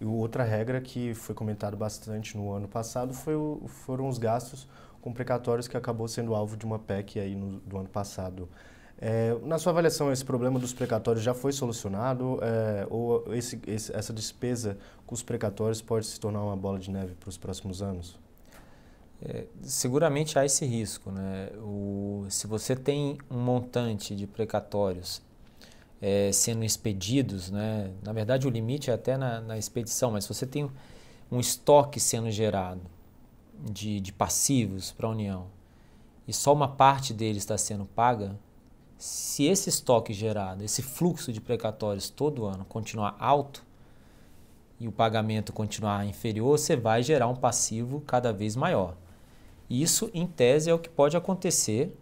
E 0.00 0.04
outra 0.04 0.42
regra 0.42 0.80
que 0.80 1.12
foi 1.14 1.34
comentado 1.34 1.76
bastante 1.76 2.36
no 2.36 2.52
ano 2.52 2.66
passado 2.66 3.12
foi 3.12 3.36
o, 3.36 3.62
foram 3.66 4.08
os 4.08 4.16
gastos 4.16 4.66
com 5.02 5.12
precatórios 5.12 5.68
que 5.68 5.76
acabou 5.76 6.08
sendo 6.08 6.34
alvo 6.34 6.56
de 6.56 6.64
uma 6.64 6.78
PEC 6.78 7.20
aí 7.20 7.34
no, 7.34 7.60
do 7.60 7.78
ano 7.78 7.88
passado. 7.88 8.48
É, 8.98 9.34
na 9.42 9.58
sua 9.58 9.72
avaliação, 9.72 10.12
esse 10.12 10.24
problema 10.24 10.58
dos 10.58 10.74
precatórios 10.74 11.24
já 11.24 11.32
foi 11.32 11.52
solucionado 11.52 12.38
é, 12.42 12.86
ou 12.90 13.24
esse, 13.34 13.60
esse, 13.66 13.94
essa 13.94 14.12
despesa 14.12 14.76
com 15.06 15.14
os 15.14 15.22
precatórios 15.22 15.80
pode 15.80 16.06
se 16.06 16.20
tornar 16.20 16.42
uma 16.42 16.56
bola 16.56 16.78
de 16.78 16.90
neve 16.90 17.14
para 17.14 17.28
os 17.28 17.38
próximos 17.38 17.80
anos? 17.80 18.18
É, 19.22 19.46
seguramente 19.62 20.38
há 20.38 20.44
esse 20.44 20.64
risco. 20.66 21.10
Né? 21.10 21.50
O, 21.58 22.26
se 22.28 22.46
você 22.46 22.74
tem 22.76 23.18
um 23.30 23.38
montante 23.38 24.14
de 24.14 24.26
precatórios 24.26 25.22
é, 26.00 26.32
sendo 26.32 26.64
expedidos, 26.64 27.50
né? 27.50 27.92
na 28.02 28.12
verdade 28.12 28.46
o 28.46 28.50
limite 28.50 28.90
é 28.90 28.94
até 28.94 29.16
na, 29.16 29.40
na 29.40 29.58
expedição, 29.58 30.10
mas 30.10 30.24
se 30.24 30.32
você 30.32 30.46
tem 30.46 30.70
um 31.30 31.38
estoque 31.38 32.00
sendo 32.00 32.30
gerado 32.30 32.80
de, 33.70 34.00
de 34.00 34.12
passivos 34.12 34.92
para 34.92 35.06
a 35.06 35.10
União 35.10 35.46
e 36.26 36.32
só 36.32 36.52
uma 36.52 36.68
parte 36.68 37.12
deles 37.12 37.42
está 37.42 37.58
sendo 37.58 37.84
paga, 37.84 38.38
se 38.96 39.44
esse 39.44 39.68
estoque 39.68 40.12
gerado, 40.12 40.62
esse 40.62 40.82
fluxo 40.82 41.32
de 41.32 41.40
precatórios 41.40 42.10
todo 42.10 42.44
ano 42.44 42.64
continuar 42.64 43.16
alto 43.18 43.64
e 44.78 44.88
o 44.88 44.92
pagamento 44.92 45.52
continuar 45.52 46.06
inferior, 46.06 46.58
você 46.58 46.76
vai 46.76 47.02
gerar 47.02 47.28
um 47.28 47.36
passivo 47.36 48.00
cada 48.00 48.32
vez 48.32 48.56
maior. 48.56 48.96
Isso, 49.68 50.10
em 50.12 50.26
tese, 50.26 50.70
é 50.70 50.74
o 50.74 50.78
que 50.78 50.88
pode 50.88 51.16
acontecer 51.16 51.96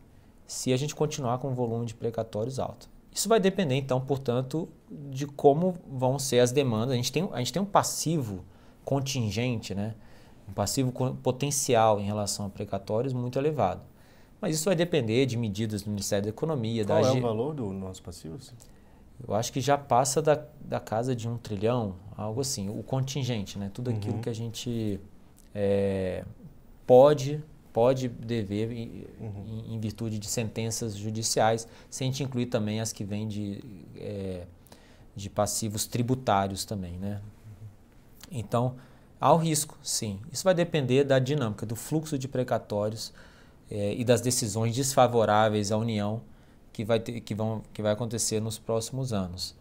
se 0.46 0.72
a 0.72 0.76
gente 0.76 0.94
continuar 0.94 1.38
com 1.38 1.50
um 1.50 1.54
volume 1.54 1.86
de 1.86 1.94
precatórios 1.94 2.58
alto. 2.58 2.88
Isso 3.18 3.28
vai 3.28 3.40
depender, 3.40 3.75
então, 3.75 4.00
portanto, 4.00 4.68
de 5.10 5.26
como 5.26 5.75
vão 5.90 6.20
ser 6.20 6.38
as 6.38 6.52
demandas. 6.52 6.92
A 6.92 6.94
gente 6.94 7.10
tem, 7.10 7.28
a 7.32 7.38
gente 7.38 7.52
tem 7.52 7.60
um 7.60 7.66
passivo 7.66 8.44
contingente, 8.84 9.75
né? 9.75 9.96
um 10.48 10.52
passivo 10.52 10.92
potencial 11.16 11.98
em 11.98 12.04
relação 12.04 12.46
a 12.46 12.48
precatórios 12.48 13.12
muito 13.12 13.37
elevado. 13.37 13.82
Mas 14.40 14.54
isso 14.54 14.66
vai 14.66 14.76
depender 14.76 15.26
de 15.26 15.37
medidas 15.37 15.82
do 15.82 15.90
Ministério 15.90 16.26
da 16.26 16.28
Economia. 16.30 16.84
Qual 16.84 17.02
da 17.02 17.08
é 17.08 17.10
o 17.10 17.20
valor 17.20 17.54
do 17.54 17.72
nosso 17.72 18.00
passivo? 18.04 18.38
Eu 19.26 19.34
acho 19.34 19.52
que 19.52 19.60
já 19.60 19.76
passa 19.76 20.22
da, 20.22 20.40
da 20.60 20.78
casa 20.78 21.12
de 21.16 21.28
um 21.28 21.37
trilhão, 21.37 21.96
algo 22.16 22.40
assim. 22.40 22.68
O 22.68 22.84
contingente, 22.84 23.58
né? 23.58 23.68
Tudo 23.75 23.90
aquilo 23.90 24.14
uhum. 24.14 24.20
que 24.20 24.28
a 24.28 24.32
gente 24.32 25.00
é, 25.52 26.25
pode 26.87 27.42
pode 27.78 28.08
dever 28.08 28.73
em, 28.73 29.06
uhum. 29.20 29.62
em, 29.68 29.78
virtude 29.78 30.18
de 30.18 30.26
sentenças 30.26 30.97
judiciais, 30.97 31.68
sem 31.88 32.11
te 32.11 32.25
incluir 32.25 32.47
também 32.47 32.80
as 32.80 32.92
que 32.92 33.04
vêm 33.04 33.28
de, 33.28 33.62
é, 33.94 34.47
de 35.14 35.30
passivos 35.30 35.87
tributários 35.87 36.64
também, 36.64 36.99
né? 36.99 37.20
Então, 38.32 38.75
há 39.20 39.32
o 39.32 39.37
risco, 39.37 39.78
sim. 39.80 40.18
Isso 40.32 40.42
vai 40.42 40.54
depender 40.54 41.04
da 41.04 41.20
dinâmica, 41.20 41.64
do 41.64 41.76
fluxo 41.76 42.18
de 42.18 42.26
precatórios, 42.26 43.12
é, 43.70 43.94
e 43.94 44.04
das 44.04 44.20
decisões 44.20 44.75
desfavoráveis 44.75 45.70
à 45.70 45.76
União 45.76 46.20
que 46.73 46.85
vai, 46.85 46.99
ter, 46.99 47.20
que 47.20 47.32
vão, 47.32 47.62
que 47.73 47.80
vai 47.80 47.92
acontecer 47.92 48.40
nos 48.40 48.58
próximos 48.58 49.12
anos. 49.12 49.54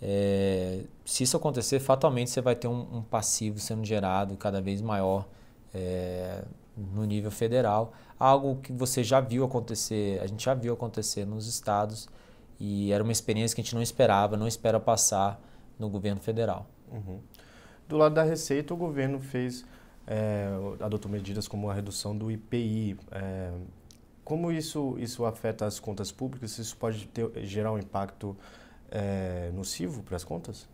É, 0.00 0.84
se 1.04 1.22
isso 1.22 1.36
acontecer, 1.36 1.80
fatalmente 1.80 2.30
você 2.30 2.40
vai 2.40 2.56
ter 2.56 2.66
um, 2.66 2.96
um 2.96 3.02
passivo 3.02 3.58
sendo 3.58 3.84
gerado 3.84 4.38
cada 4.38 4.62
vez 4.62 4.80
maior 4.80 5.28
é, 5.74 6.42
no 6.76 7.04
nível 7.04 7.30
federal, 7.30 7.92
algo 8.18 8.56
que 8.56 8.72
você 8.72 9.02
já 9.02 9.20
viu 9.20 9.44
acontecer, 9.44 10.20
a 10.20 10.26
gente 10.26 10.44
já 10.44 10.54
viu 10.54 10.74
acontecer 10.74 11.24
nos 11.24 11.46
estados 11.46 12.08
e 12.60 12.92
era 12.92 13.02
uma 13.02 13.12
experiência 13.12 13.54
que 13.54 13.60
a 13.60 13.64
gente 13.64 13.74
não 13.74 13.82
esperava, 13.82 14.36
não 14.36 14.46
espera 14.46 14.78
passar 14.78 15.40
no 15.78 15.88
governo 15.88 16.20
federal. 16.20 16.66
Uhum. 16.92 17.20
Do 17.88 17.96
lado 17.96 18.14
da 18.14 18.22
Receita, 18.22 18.74
o 18.74 18.76
governo 18.76 19.20
fez 19.20 19.64
é, 20.06 20.48
adotou 20.80 21.10
medidas 21.10 21.48
como 21.48 21.68
a 21.68 21.74
redução 21.74 22.16
do 22.16 22.30
IPI. 22.30 22.96
É, 23.10 23.52
como 24.24 24.52
isso, 24.52 24.96
isso 24.98 25.24
afeta 25.24 25.66
as 25.66 25.80
contas 25.80 26.12
públicas? 26.12 26.58
Isso 26.58 26.76
pode 26.76 27.06
ter, 27.08 27.28
gerar 27.44 27.72
um 27.72 27.78
impacto 27.78 28.36
é, 28.90 29.50
nocivo 29.52 30.02
para 30.02 30.16
as 30.16 30.24
contas? 30.24 30.68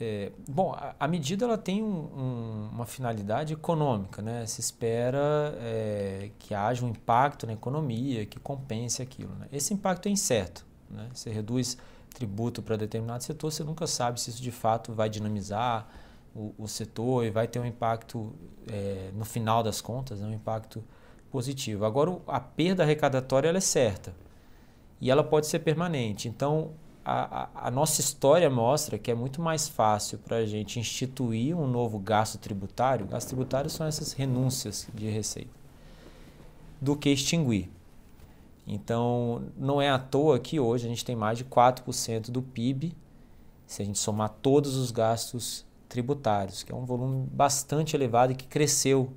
É, 0.00 0.30
bom, 0.48 0.72
a, 0.72 0.94
a, 0.98 1.08
medida 1.08 1.44
ela 1.44 1.58
tem 1.58 1.82
um, 1.82 1.88
um, 1.88 2.68
uma 2.72 2.86
finalidade 2.86 3.52
econômica, 3.52 4.22
né? 4.22 4.46
Se 4.46 4.60
espera 4.60 5.56
é, 5.60 6.30
que 6.38 6.54
haja 6.54 6.84
um 6.84 6.90
impacto 6.90 7.46
na 7.46 7.52
economia 7.52 8.24
que 8.24 8.38
compense 8.38 9.02
aquilo. 9.02 9.34
Né? 9.34 9.48
Esse 9.52 9.74
impacto 9.74 10.06
é 10.06 10.10
incerto. 10.10 10.64
Né? 10.88 11.08
Você 11.12 11.30
reduz 11.30 11.76
tributo 12.14 12.62
para 12.62 12.76
determinado 12.76 13.22
setor, 13.24 13.50
você 13.50 13.64
nunca 13.64 13.86
sabe 13.86 14.20
se 14.20 14.30
isso 14.30 14.42
de 14.42 14.50
fato 14.50 14.92
vai 14.92 15.08
dinamizar 15.08 15.88
o, 16.34 16.54
o 16.58 16.68
setor 16.68 17.24
e 17.24 17.30
vai 17.30 17.46
ter 17.46 17.58
um 17.58 17.66
impacto, 17.66 18.32
é, 18.66 19.10
no 19.14 19.24
final 19.24 19.62
das 19.62 19.80
contas, 19.80 20.20
né, 20.20 20.26
um 20.26 20.32
impacto 20.32 20.82
positivo. 21.30 21.84
Agora, 21.84 22.18
a 22.26 22.40
perda 22.40 22.82
arrecadatória 22.82 23.48
ela 23.48 23.58
é 23.58 23.62
certa 23.62 24.14
e 25.00 25.10
ela 25.10 25.22
pode 25.22 25.46
ser 25.46 25.58
permanente. 25.60 26.28
Então, 26.28 26.70
a, 27.10 27.48
a, 27.68 27.70
nossa 27.70 28.00
história 28.00 28.50
mostra 28.50 28.98
que 28.98 29.10
é 29.10 29.14
muito 29.14 29.40
mais 29.40 29.66
fácil 29.66 30.18
para 30.18 30.38
a 30.38 30.46
gente 30.46 30.78
instituir 30.78 31.56
um 31.56 31.66
novo 31.66 31.98
gasto 31.98 32.36
tributário. 32.38 33.06
Gastos 33.06 33.28
tributários 33.28 33.72
são 33.72 33.86
essas 33.86 34.12
renúncias 34.12 34.86
de 34.94 35.08
receita 35.08 35.50
do 36.80 36.96
que 36.96 37.08
extinguir. 37.08 37.70
Então, 38.66 39.44
não 39.56 39.80
é 39.80 39.88
à 39.88 39.98
toa 39.98 40.38
que 40.38 40.60
hoje 40.60 40.86
a 40.86 40.88
gente 40.88 41.04
tem 41.04 41.16
mais 41.16 41.38
de 41.38 41.44
4% 41.44 42.30
do 42.30 42.42
PIB, 42.42 42.94
se 43.66 43.80
a 43.80 43.84
gente 43.84 43.98
somar 43.98 44.28
todos 44.42 44.76
os 44.76 44.90
gastos 44.90 45.64
tributários, 45.88 46.62
que 46.62 46.70
é 46.70 46.74
um 46.74 46.84
volume 46.84 47.26
bastante 47.32 47.96
elevado 47.96 48.32
e 48.32 48.34
que 48.34 48.46
cresceu 48.46 49.10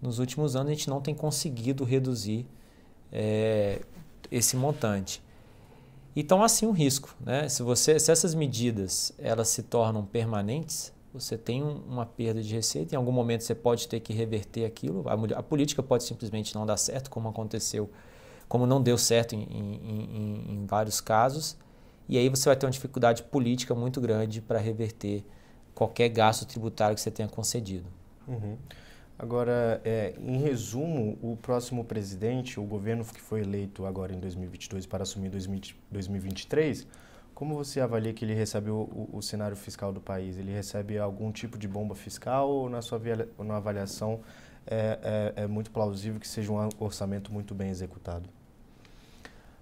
nos 0.00 0.18
últimos 0.18 0.56
anos. 0.56 0.70
A 0.70 0.74
gente 0.74 0.88
não 0.88 1.00
tem 1.02 1.14
conseguido 1.14 1.84
reduzir 1.84 2.46
é, 3.12 3.82
esse 4.30 4.56
montante. 4.56 5.22
Então, 6.16 6.42
assim, 6.42 6.66
um 6.66 6.72
risco. 6.72 7.14
Né? 7.20 7.46
Se, 7.46 7.62
você, 7.62 8.00
se 8.00 8.10
essas 8.10 8.34
medidas 8.34 9.12
elas 9.18 9.48
se 9.48 9.62
tornam 9.62 10.02
permanentes, 10.02 10.90
você 11.12 11.36
tem 11.36 11.62
um, 11.62 11.82
uma 11.86 12.06
perda 12.06 12.42
de 12.42 12.54
receita. 12.54 12.94
Em 12.94 12.98
algum 12.98 13.12
momento 13.12 13.42
você 13.42 13.54
pode 13.54 13.86
ter 13.86 14.00
que 14.00 14.14
reverter 14.14 14.64
aquilo. 14.64 15.04
A, 15.06 15.38
a, 15.38 15.42
política 15.42 15.82
pode 15.82 16.04
simplesmente 16.04 16.54
não 16.54 16.64
dar 16.64 16.78
certo, 16.78 17.10
como 17.10 17.28
aconteceu, 17.28 17.90
como 18.48 18.66
não 18.66 18.82
deu 18.82 18.96
certo 18.96 19.34
em, 19.34 19.42
em, 19.42 19.74
em, 19.84 20.54
em 20.54 20.66
vários 20.66 21.02
casos. 21.02 21.58
E 22.08 22.16
aí 22.16 22.30
você 22.30 22.48
vai 22.48 22.56
ter 22.56 22.64
uma 22.64 22.72
dificuldade 22.72 23.22
política 23.24 23.74
muito 23.74 24.00
grande 24.00 24.40
para 24.40 24.58
reverter 24.58 25.22
qualquer 25.74 26.08
gasto 26.08 26.46
tributário 26.46 26.94
que 26.94 27.00
você 27.00 27.10
tenha 27.10 27.28
concedido. 27.28 27.86
Uhum. 28.26 28.56
Agora, 29.18 29.80
é, 29.82 30.14
em 30.18 30.36
resumo, 30.38 31.18
o 31.22 31.36
próximo 31.36 31.84
presidente, 31.84 32.60
o 32.60 32.64
governo 32.64 33.02
que 33.04 33.20
foi 33.20 33.40
eleito 33.40 33.86
agora 33.86 34.12
em 34.12 34.20
2022 34.20 34.84
para 34.84 35.04
assumir 35.04 35.30
2023, 35.30 36.86
como 37.34 37.54
você 37.54 37.80
avalia 37.80 38.12
que 38.12 38.24
ele 38.24 38.34
recebe 38.34 38.70
o, 38.70 38.74
o, 38.74 39.16
o, 39.18 39.22
cenário 39.22 39.56
fiscal 39.56 39.92
do 39.92 40.00
país? 40.00 40.36
Ele 40.36 40.52
recebe 40.52 40.98
algum 40.98 41.32
tipo 41.32 41.58
de 41.58 41.66
bomba 41.66 41.94
fiscal 41.94 42.48
ou, 42.48 42.68
na 42.68 42.82
sua 42.82 43.00
na 43.38 43.56
avaliação, 43.56 44.20
é, 44.66 45.32
é, 45.36 45.44
é 45.44 45.46
muito 45.46 45.70
plausível 45.70 46.20
que 46.20 46.28
seja 46.28 46.52
um 46.52 46.68
orçamento 46.78 47.32
muito 47.32 47.54
bem 47.54 47.70
executado? 47.70 48.28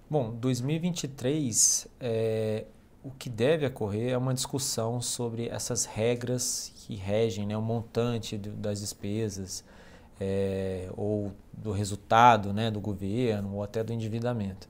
Bom, 0.09 0.33
2023 0.35 1.87
é, 1.99 2.65
o 3.05 3.11
que 3.11 3.29
deve 3.29 3.67
ocorrer 3.67 4.13
é 4.13 4.17
uma 4.17 4.33
discussão 4.33 4.99
sobre 4.99 5.47
essas 5.47 5.85
regras 5.85 6.73
que 6.75 6.95
regem 6.95 7.45
né, 7.45 7.55
o 7.55 7.61
montante 7.61 8.35
das 8.35 8.79
despesas 8.79 9.63
é, 10.19 10.89
ou 10.97 11.31
do 11.53 11.71
resultado 11.71 12.51
né, 12.51 12.71
do 12.71 12.81
governo 12.81 13.57
ou 13.57 13.63
até 13.63 13.83
do 13.83 13.93
endividamento. 13.93 14.67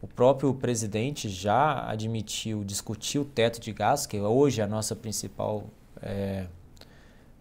O 0.00 0.06
próprio 0.06 0.54
presidente 0.54 1.28
já 1.28 1.90
admitiu 1.90 2.62
discutir 2.62 3.18
o 3.18 3.24
teto 3.24 3.60
de 3.60 3.72
gastos, 3.72 4.06
que 4.06 4.20
hoje 4.20 4.60
é 4.60 4.64
a 4.64 4.68
nossa 4.68 4.94
principal, 4.94 5.64
é, 6.00 6.46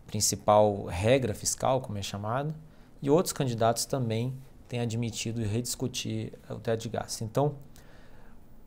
principal 0.07 0.85
regra 0.85 1.35
fiscal, 1.35 1.81
como 1.81 1.99
é 1.99 2.01
chamado, 2.01 2.55
e 2.99 3.11
outros 3.11 3.31
candidatos 3.31 3.85
também 3.85 4.33
têm 4.67 4.79
admitido 4.79 5.39
rediscutir 5.43 6.33
o 6.49 6.55
teto 6.55 6.81
de 6.81 6.89
gastos. 6.89 7.21
Então, 7.21 7.55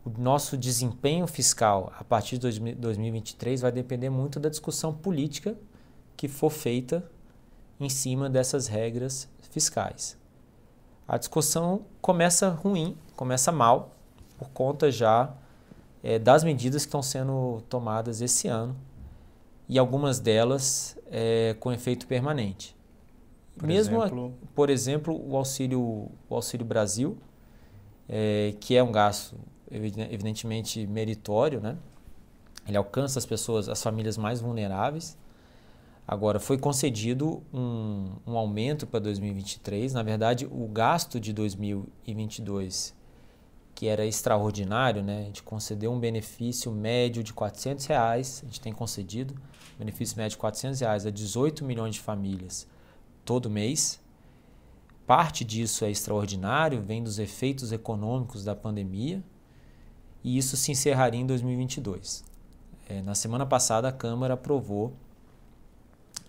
o 0.04 0.10
nosso 0.20 0.56
desempenho 0.56 1.26
fiscal 1.26 1.92
a 1.98 2.02
partir 2.02 2.38
de 2.38 2.74
2023 2.74 3.60
vai 3.60 3.70
depender 3.70 4.10
muito 4.10 4.40
da 4.40 4.48
discussão 4.48 4.92
política 4.92 5.56
que 6.16 6.28
for 6.28 6.50
feita 6.50 7.08
em 7.78 7.88
cima 7.88 8.28
dessas 8.28 8.66
regras 8.66 9.28
fiscais. 9.50 10.16
A 11.06 11.18
discussão 11.18 11.84
começa 12.00 12.48
ruim, 12.48 12.96
começa 13.14 13.52
mal, 13.52 13.94
por 14.38 14.48
conta 14.50 14.90
já 14.90 15.34
é, 16.02 16.18
das 16.18 16.42
medidas 16.42 16.82
que 16.82 16.88
estão 16.88 17.02
sendo 17.02 17.62
tomadas 17.68 18.20
esse 18.20 18.48
ano 18.48 18.76
e 19.68 19.78
algumas 19.78 20.18
delas 20.18 20.98
é, 21.10 21.54
com 21.60 21.72
efeito 21.72 22.06
permanente. 22.06 22.76
Por 23.56 23.66
Mesmo, 23.66 24.02
exemplo... 24.02 24.34
A, 24.42 24.46
por 24.54 24.70
exemplo, 24.70 25.30
o 25.30 25.36
auxílio, 25.36 25.80
o 26.28 26.34
auxílio 26.34 26.66
Brasil, 26.66 27.16
é, 28.08 28.54
que 28.58 28.76
é 28.76 28.82
um 28.82 28.90
gasto 28.90 29.36
evidentemente 29.72 30.86
meritório, 30.86 31.60
né? 31.60 31.76
Ele 32.66 32.76
alcança 32.76 33.18
as 33.18 33.26
pessoas, 33.26 33.68
as 33.68 33.82
famílias 33.82 34.16
mais 34.16 34.40
vulneráveis. 34.40 35.16
Agora, 36.06 36.38
foi 36.38 36.58
concedido 36.58 37.42
um, 37.52 38.10
um 38.26 38.36
aumento 38.36 38.86
para 38.86 39.00
2023. 39.00 39.92
Na 39.92 40.02
verdade, 40.02 40.46
o 40.50 40.66
gasto 40.68 41.18
de 41.18 41.32
2022, 41.32 42.94
que 43.74 43.86
era 43.86 44.04
extraordinário, 44.04 45.02
né? 45.02 45.20
a 45.20 45.24
gente 45.24 45.42
concedeu 45.42 45.92
um 45.92 45.98
benefício 45.98 46.70
médio 46.70 47.22
de 47.22 47.32
400 47.32 47.86
reais. 47.86 48.42
A 48.42 48.46
gente 48.46 48.60
tem 48.60 48.72
concedido 48.72 49.34
benefício 49.78 50.16
médio 50.16 50.32
de 50.32 50.38
400 50.38 50.80
reais 50.80 51.06
a 51.06 51.10
18 51.10 51.64
milhões 51.64 51.94
de 51.94 52.00
famílias 52.00 52.66
todo 53.24 53.48
mês. 53.50 54.00
Parte 55.06 55.44
disso 55.44 55.84
é 55.84 55.90
extraordinário, 55.90 56.80
vem 56.80 57.02
dos 57.02 57.18
efeitos 57.18 57.72
econômicos 57.72 58.44
da 58.44 58.54
pandemia, 58.54 59.22
e 60.24 60.38
isso 60.38 60.56
se 60.56 60.70
encerraria 60.72 61.20
em 61.20 61.26
2022. 61.26 62.24
É, 62.88 63.02
na 63.02 63.14
semana 63.14 63.46
passada, 63.46 63.88
a 63.88 63.92
Câmara 63.92 64.34
aprovou 64.34 64.92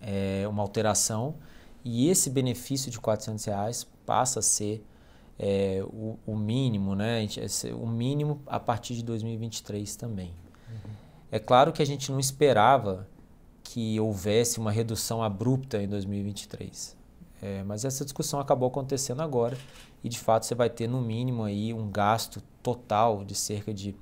é, 0.02 0.46
uma 0.48 0.62
alteração 0.62 1.36
e 1.84 2.10
esse 2.10 2.30
benefício 2.30 2.92
de 2.92 3.00
400 3.00 3.46
reais 3.46 3.88
passa 4.06 4.40
a 4.40 4.42
ser 4.42 4.86
é, 5.38 5.84
o, 5.86 6.18
o, 6.26 6.36
mínimo, 6.36 6.96
né? 6.96 7.28
o 7.80 7.88
mínimo 7.88 8.42
a 8.46 8.60
partir 8.60 8.96
de 8.96 9.04
2023 9.04 9.96
também. 9.96 10.34
Uhum. 10.70 10.92
É 11.32 11.40
claro 11.40 11.72
que 11.72 11.82
a 11.82 11.86
gente 11.86 12.12
não 12.12 12.20
esperava 12.20 13.08
que 13.64 14.00
houvesse 14.00 14.60
uma 14.60 14.72
redução 14.72 15.24
abrupta 15.24 15.82
em 15.82 15.88
2023. 15.88 16.96
É, 17.44 17.62
mas 17.62 17.84
essa 17.84 18.06
discussão 18.06 18.40
acabou 18.40 18.70
acontecendo 18.70 19.22
agora 19.22 19.58
e 20.02 20.08
de 20.08 20.18
fato 20.18 20.46
você 20.46 20.56
vai 20.56 20.70
ter 20.70 20.88
no 20.88 21.02
mínimo 21.02 21.44
aí 21.44 21.74
um 21.74 21.92
gasto 21.92 22.42
total 22.64 23.26
de 23.26 23.36
cerca 23.36 23.74
de 23.74 23.94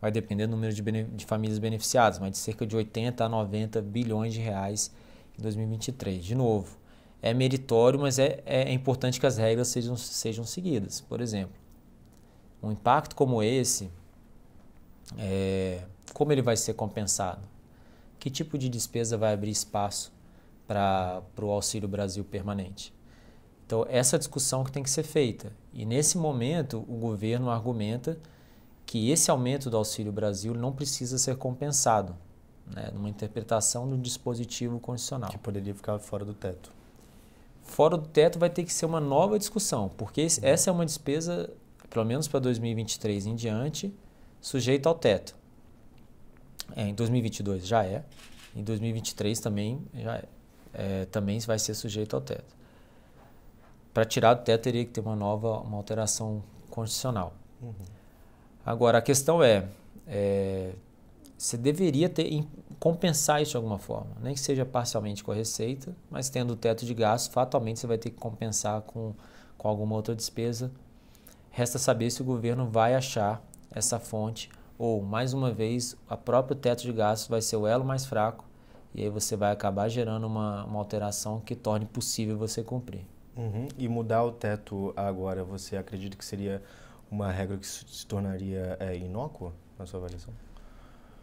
vai 0.00 0.12
depender 0.12 0.46
do 0.46 0.52
número 0.52 0.72
de, 0.72 0.82
de 0.82 1.26
famílias 1.26 1.58
beneficiadas, 1.58 2.20
mas 2.20 2.30
de 2.30 2.38
cerca 2.38 2.64
de 2.64 2.76
80 2.76 3.24
a 3.24 3.28
90 3.28 3.82
bilhões 3.82 4.32
de 4.32 4.40
reais 4.40 4.92
em 5.36 5.42
2023. 5.42 6.24
De 6.24 6.36
novo, 6.36 6.78
é 7.20 7.34
meritório, 7.34 7.98
mas 7.98 8.20
é, 8.20 8.40
é 8.46 8.72
importante 8.72 9.18
que 9.18 9.26
as 9.26 9.36
regras 9.36 9.66
sejam, 9.66 9.96
sejam 9.96 10.44
seguidas. 10.44 11.00
Por 11.00 11.20
exemplo, 11.20 11.56
um 12.62 12.70
impacto 12.70 13.16
como 13.16 13.42
esse, 13.42 13.90
é, 15.18 15.82
como 16.14 16.30
ele 16.30 16.42
vai 16.42 16.56
ser 16.56 16.74
compensado? 16.74 17.42
Que 18.20 18.30
tipo 18.30 18.56
de 18.56 18.68
despesa 18.68 19.16
vai 19.18 19.34
abrir 19.34 19.50
espaço 19.50 20.12
para 20.66 21.22
o 21.40 21.50
Auxílio 21.50 21.88
Brasil 21.88 22.24
permanente? 22.24 22.94
Então, 23.66 23.84
essa 23.88 24.16
discussão 24.16 24.62
que 24.62 24.70
tem 24.70 24.82
que 24.82 24.90
ser 24.90 25.02
feita. 25.02 25.52
E 25.72 25.84
nesse 25.84 26.16
momento, 26.16 26.84
o 26.88 26.96
governo 26.96 27.50
argumenta 27.50 28.18
que 28.86 29.10
esse 29.10 29.30
aumento 29.30 29.68
do 29.68 29.76
Auxílio 29.76 30.12
Brasil 30.12 30.54
não 30.54 30.72
precisa 30.72 31.18
ser 31.18 31.36
compensado, 31.36 32.16
né, 32.64 32.90
numa 32.94 33.08
interpretação 33.08 33.88
do 33.88 33.98
dispositivo 33.98 34.78
constitucional. 34.78 35.30
Que 35.30 35.38
poderia 35.38 35.74
ficar 35.74 35.98
fora 35.98 36.24
do 36.24 36.32
teto. 36.32 36.70
Fora 37.64 37.96
do 37.96 38.06
teto 38.06 38.38
vai 38.38 38.48
ter 38.48 38.62
que 38.62 38.72
ser 38.72 38.86
uma 38.86 39.00
nova 39.00 39.36
discussão, 39.36 39.90
porque 39.96 40.22
uhum. 40.22 40.28
essa 40.42 40.70
é 40.70 40.72
uma 40.72 40.86
despesa, 40.86 41.50
pelo 41.90 42.04
menos 42.04 42.28
para 42.28 42.38
2023 42.38 43.26
em 43.26 43.34
diante, 43.34 43.92
sujeita 44.40 44.88
ao 44.88 44.94
teto. 44.94 45.34
É, 46.76 46.88
em 46.88 46.94
2022 46.94 47.66
já 47.66 47.84
é, 47.84 48.04
em 48.54 48.62
2023 48.62 49.38
também 49.40 49.80
já 49.94 50.16
é, 50.16 50.24
é 50.76 51.06
também 51.06 51.38
vai 51.40 51.58
ser 51.58 51.74
sujeito 51.74 52.14
ao 52.14 52.20
teto. 52.20 52.54
Para 53.94 54.04
tirar 54.04 54.34
do 54.34 54.44
teto 54.44 54.62
teria 54.62 54.84
que 54.84 54.90
ter 54.90 55.00
uma 55.00 55.16
nova, 55.16 55.58
uma 55.60 55.78
alteração 55.78 56.42
constitucional. 56.70 57.32
Uhum. 57.62 57.72
Agora, 58.64 58.98
a 58.98 59.02
questão 59.02 59.42
é, 59.42 59.66
é, 60.06 60.74
você 61.36 61.56
deveria 61.56 62.10
ter 62.10 62.46
compensar 62.78 63.40
isso 63.40 63.52
de 63.52 63.56
alguma 63.56 63.78
forma, 63.78 64.10
nem 64.20 64.34
que 64.34 64.40
seja 64.40 64.66
parcialmente 64.66 65.24
com 65.24 65.32
a 65.32 65.34
receita, 65.34 65.96
mas 66.10 66.28
tendo 66.28 66.52
o 66.52 66.56
teto 66.56 66.84
de 66.84 66.92
gastos, 66.92 67.32
fatalmente 67.32 67.80
você 67.80 67.86
vai 67.86 67.96
ter 67.96 68.10
que 68.10 68.16
compensar 68.16 68.82
com, 68.82 69.14
com 69.56 69.68
alguma 69.68 69.96
outra 69.96 70.14
despesa. 70.14 70.70
Resta 71.50 71.78
saber 71.78 72.10
se 72.10 72.20
o 72.20 72.24
governo 72.24 72.68
vai 72.68 72.94
achar 72.94 73.42
essa 73.70 73.98
fonte 73.98 74.50
ou, 74.78 75.00
mais 75.00 75.32
uma 75.32 75.50
vez, 75.50 75.96
a 76.06 76.18
próprio 76.18 76.54
teto 76.54 76.82
de 76.82 76.92
gastos 76.92 77.28
vai 77.28 77.40
ser 77.40 77.56
o 77.56 77.66
elo 77.66 77.82
mais 77.82 78.04
fraco 78.04 78.45
e 78.96 79.02
aí 79.02 79.10
você 79.10 79.36
vai 79.36 79.52
acabar 79.52 79.90
gerando 79.90 80.26
uma, 80.26 80.64
uma 80.64 80.78
alteração 80.78 81.38
que 81.38 81.54
torne 81.54 81.84
possível 81.84 82.38
você 82.38 82.62
cumprir. 82.62 83.02
Uhum. 83.36 83.68
E 83.76 83.86
mudar 83.86 84.24
o 84.24 84.32
teto 84.32 84.94
agora, 84.96 85.44
você 85.44 85.76
acredita 85.76 86.16
que 86.16 86.24
seria 86.24 86.62
uma 87.10 87.30
regra 87.30 87.58
que 87.58 87.66
se 87.66 88.06
tornaria 88.06 88.74
é, 88.80 88.96
inócua 88.96 89.52
na 89.78 89.84
sua 89.84 90.00
avaliação? 90.00 90.32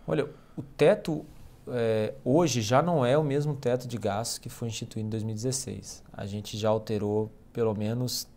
Olha, 0.05 0.29
o 0.55 0.61
teto 0.61 1.25
é, 1.67 2.13
hoje 2.23 2.61
já 2.61 2.79
não 2.79 3.03
é 3.03 3.17
o 3.17 3.23
mesmo 3.23 3.55
teto 3.55 3.87
de 3.87 3.97
gastos 3.97 4.37
que 4.37 4.49
foi 4.49 4.67
instituído 4.67 5.07
em 5.07 5.09
2016. 5.09 6.03
A 6.13 6.27
gente 6.27 6.55
já 6.55 6.69
alterou 6.69 7.31
pelo 7.51 7.73
menos 7.73 8.27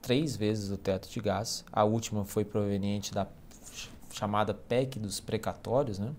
três 0.00 0.34
vezes 0.34 0.70
o 0.70 0.78
teto 0.78 1.06
de 1.06 1.20
gastos. 1.20 1.66
A 1.70 1.84
última 1.84 2.24
foi 2.24 2.46
proveniente 2.46 3.12
da 3.12 3.26
chamada 4.10 4.54
PEC 4.54 4.98
dos 4.98 5.20
precatórios, 5.20 5.98
né? 5.98 6.14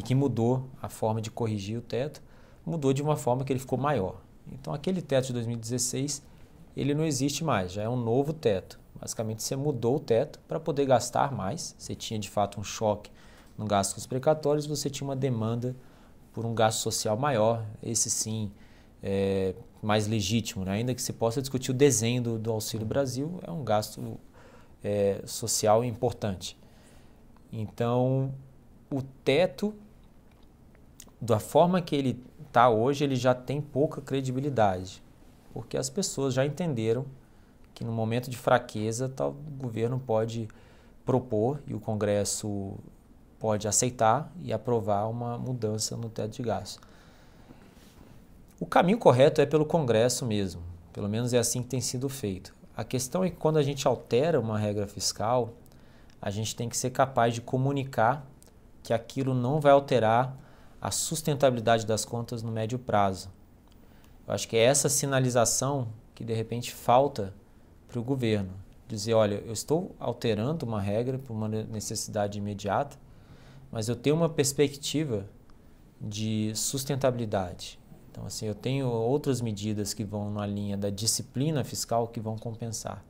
E 0.00 0.02
que 0.02 0.14
mudou 0.14 0.64
a 0.80 0.88
forma 0.88 1.20
de 1.20 1.30
corrigir 1.30 1.76
o 1.76 1.82
teto, 1.82 2.22
mudou 2.64 2.90
de 2.90 3.02
uma 3.02 3.16
forma 3.16 3.44
que 3.44 3.52
ele 3.52 3.60
ficou 3.60 3.78
maior. 3.78 4.22
Então 4.50 4.72
aquele 4.72 5.02
teto 5.02 5.26
de 5.26 5.34
2016 5.34 6.22
ele 6.74 6.94
não 6.94 7.04
existe 7.04 7.44
mais, 7.44 7.70
já 7.70 7.82
é 7.82 7.88
um 7.88 8.02
novo 8.02 8.32
teto. 8.32 8.80
Basicamente, 8.98 9.42
você 9.42 9.54
mudou 9.54 9.96
o 9.96 10.00
teto 10.00 10.38
para 10.48 10.58
poder 10.58 10.86
gastar 10.86 11.30
mais. 11.32 11.74
Você 11.76 11.94
tinha 11.94 12.18
de 12.18 12.30
fato 12.30 12.58
um 12.58 12.64
choque 12.64 13.10
no 13.58 13.66
gasto 13.66 13.92
com 13.92 13.98
os 13.98 14.06
precatórios, 14.06 14.64
você 14.64 14.88
tinha 14.88 15.06
uma 15.06 15.14
demanda 15.14 15.76
por 16.32 16.46
um 16.46 16.54
gasto 16.54 16.78
social 16.78 17.14
maior. 17.18 17.62
Esse 17.82 18.08
sim 18.08 18.50
é 19.02 19.54
mais 19.82 20.06
legítimo, 20.06 20.64
né? 20.64 20.72
ainda 20.72 20.94
que 20.94 21.02
se 21.02 21.12
possa 21.12 21.42
discutir 21.42 21.72
o 21.72 21.74
desenho 21.74 22.22
do, 22.22 22.38
do 22.38 22.50
Auxílio 22.50 22.86
Brasil, 22.86 23.38
é 23.46 23.50
um 23.50 23.62
gasto 23.62 24.18
é, 24.82 25.20
social 25.26 25.84
importante. 25.84 26.56
Então, 27.52 28.32
o 28.90 29.02
teto, 29.02 29.74
da 31.20 31.38
forma 31.38 31.80
que 31.80 31.94
ele 31.94 32.24
está 32.46 32.68
hoje, 32.70 33.04
ele 33.04 33.16
já 33.16 33.34
tem 33.34 33.60
pouca 33.60 34.00
credibilidade, 34.00 35.02
porque 35.52 35.76
as 35.76 35.90
pessoas 35.90 36.32
já 36.34 36.44
entenderam 36.46 37.04
que 37.74 37.84
no 37.84 37.92
momento 37.92 38.30
de 38.30 38.36
fraqueza 38.36 39.08
tal, 39.08 39.34
governo 39.58 39.98
pode 39.98 40.48
propor 41.04 41.62
e 41.66 41.74
o 41.74 41.80
Congresso 41.80 42.74
pode 43.38 43.66
aceitar 43.66 44.30
e 44.42 44.52
aprovar 44.52 45.08
uma 45.08 45.38
mudança 45.38 45.96
no 45.96 46.08
teto 46.08 46.32
de 46.32 46.42
gastos. 46.42 46.80
O 48.58 48.66
caminho 48.66 48.98
correto 48.98 49.40
é 49.40 49.46
pelo 49.46 49.64
Congresso 49.64 50.26
mesmo, 50.26 50.62
pelo 50.92 51.08
menos 51.08 51.32
é 51.32 51.38
assim 51.38 51.62
que 51.62 51.68
tem 51.68 51.80
sido 51.80 52.08
feito. 52.08 52.54
A 52.76 52.84
questão 52.84 53.24
é 53.24 53.30
que 53.30 53.36
quando 53.36 53.56
a 53.56 53.62
gente 53.62 53.88
altera 53.88 54.38
uma 54.38 54.58
regra 54.58 54.86
fiscal, 54.86 55.54
a 56.20 56.30
gente 56.30 56.54
tem 56.54 56.68
que 56.68 56.76
ser 56.76 56.90
capaz 56.90 57.34
de 57.34 57.40
comunicar 57.40 58.26
que 58.82 58.92
aquilo 58.92 59.34
não 59.34 59.60
vai 59.60 59.72
alterar 59.72 60.36
a 60.80 60.90
sustentabilidade 60.90 61.86
das 61.86 62.04
contas 62.04 62.42
no 62.42 62.50
médio 62.50 62.78
prazo. 62.78 63.30
Eu 64.26 64.34
acho 64.34 64.48
que 64.48 64.56
é 64.56 64.62
essa 64.62 64.88
sinalização 64.88 65.88
que 66.14 66.24
de 66.24 66.32
repente 66.34 66.72
falta 66.72 67.34
para 67.88 67.98
o 67.98 68.02
governo. 68.02 68.52
Dizer, 68.88 69.14
olha, 69.14 69.42
eu 69.46 69.52
estou 69.52 69.94
alterando 70.00 70.66
uma 70.66 70.80
regra 70.80 71.18
por 71.18 71.32
uma 71.32 71.48
necessidade 71.48 72.38
imediata, 72.38 72.96
mas 73.70 73.88
eu 73.88 73.94
tenho 73.94 74.16
uma 74.16 74.28
perspectiva 74.28 75.26
de 76.00 76.52
sustentabilidade. 76.54 77.78
Então, 78.10 78.26
assim, 78.26 78.46
eu 78.46 78.54
tenho 78.54 78.88
outras 78.88 79.40
medidas 79.40 79.94
que 79.94 80.02
vão 80.02 80.30
na 80.30 80.46
linha 80.46 80.76
da 80.76 80.90
disciplina 80.90 81.62
fiscal 81.62 82.08
que 82.08 82.18
vão 82.18 82.36
compensar. 82.36 83.04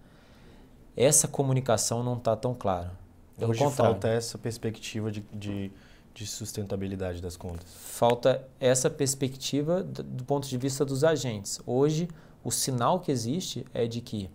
Essa 0.97 1.27
comunicação 1.27 2.03
não 2.03 2.17
está 2.17 2.37
tão 2.37 2.55
clara. 2.55 2.93
Pelo 3.39 3.53
Hoje 3.53 3.61
contrário. 3.61 3.95
falta 3.95 4.09
essa 4.09 4.37
perspectiva 4.37 5.11
de, 5.11 5.25
de, 5.33 5.73
de, 6.15 6.27
sustentabilidade 6.27 7.21
das 7.21 7.37
contas. 7.37 7.67
Falta 7.73 8.47
essa 8.59 8.91
perspectiva 8.91 9.83
do, 9.83 10.25
ponto 10.25 10.49
de 10.49 10.59
vista 10.59 10.85
dos 10.85 11.05
agentes. 11.05 11.61
Hoje, 11.67 12.09
o 12.45 12.51
sinal 12.51 13.01
que 13.01 13.11
existe 13.11 13.65
é 13.73 13.87
de 13.87 14.01
que 14.01 14.31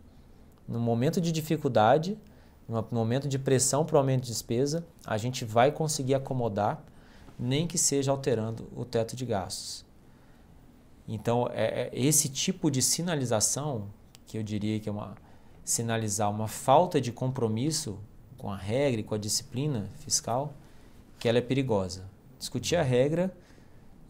no 0.68 0.80
momento 0.80 1.22
de 1.22 1.32
dificuldade, 1.32 2.18
no 2.68 2.86
momento 2.92 3.28
de 3.28 3.38
pressão 3.38 3.86
para 3.86 3.96
o 3.96 4.00
aumento 4.00 4.24
de 4.24 4.30
despesa, 4.30 4.86
a 5.06 5.18
gente 5.18 5.46
vai 5.46 5.72
conseguir 5.72 6.16
acomodar, 6.16 6.84
nem 7.38 7.68
que 7.68 7.78
seja 7.78 8.12
alterando 8.12 8.68
o 8.76 8.84
teto 8.84 9.16
de 9.16 9.26
gastos. 9.26 9.86
Então, 11.08 11.48
é, 11.54 11.84
é 11.84 11.90
esse 11.94 12.30
tipo 12.30 12.72
de 12.72 12.82
sinalização, 12.82 13.88
que 14.26 14.38
eu 14.38 14.44
diria 14.44 14.80
que 14.80 14.90
é 14.90 14.92
uma 14.92 15.16
sinalizar 15.66 16.30
uma 16.30 16.48
falta 16.48 17.02
de 17.02 17.12
compromisso 17.12 17.98
com 18.38 18.52
a 18.52 18.56
regra 18.56 19.02
e 19.02 19.04
com 19.04 19.16
a 19.16 19.18
disciplina 19.18 19.90
fiscal, 19.98 20.54
que 21.20 21.28
ela 21.28 21.38
é 21.38 21.42
perigosa. 21.42 22.04
Discutir 22.38 22.76
a 22.76 22.84
regra 22.84 23.36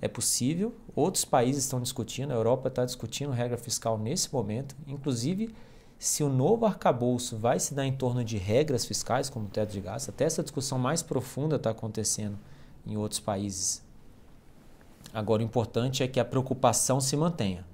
é 0.02 0.08
possível. 0.08 0.74
Outros 0.96 1.26
países 1.26 1.64
estão 1.64 1.82
discutindo, 1.82 2.32
a 2.32 2.36
Europa 2.36 2.68
está 2.68 2.86
discutindo 2.86 3.32
regra 3.32 3.58
fiscal 3.58 3.98
nesse 3.98 4.32
momento. 4.34 4.76
Inclusive, 4.88 5.54
se 5.98 6.24
o 6.24 6.30
novo 6.30 6.66
arcabouço 6.66 7.38
vai 7.38 7.60
se 7.60 7.74
dar 7.74 7.86
em 7.86 7.94
torno 7.94 8.24
de 8.24 8.38
regras 8.38 8.86
fiscais, 8.86 9.30
como 9.30 9.46
o 9.46 9.50
teto 9.50 9.72
de 9.72 9.82
gastos, 9.82 10.10
até 10.10 10.26
essa 10.26 10.44
discussão 10.44 10.78
mais 10.78 11.02
profunda 11.02 11.56
está 11.56 11.70
acontecendo 11.70 12.38
em 12.86 12.98
outros 12.98 13.20
países. 13.20 13.84
Agora, 15.14 15.42
o 15.42 15.46
importante 15.46 16.04
é 16.04 16.08
que 16.08 16.20
a 16.20 16.26
preocupação 16.26 17.00
se 17.00 17.16
mantenha. 17.16 17.66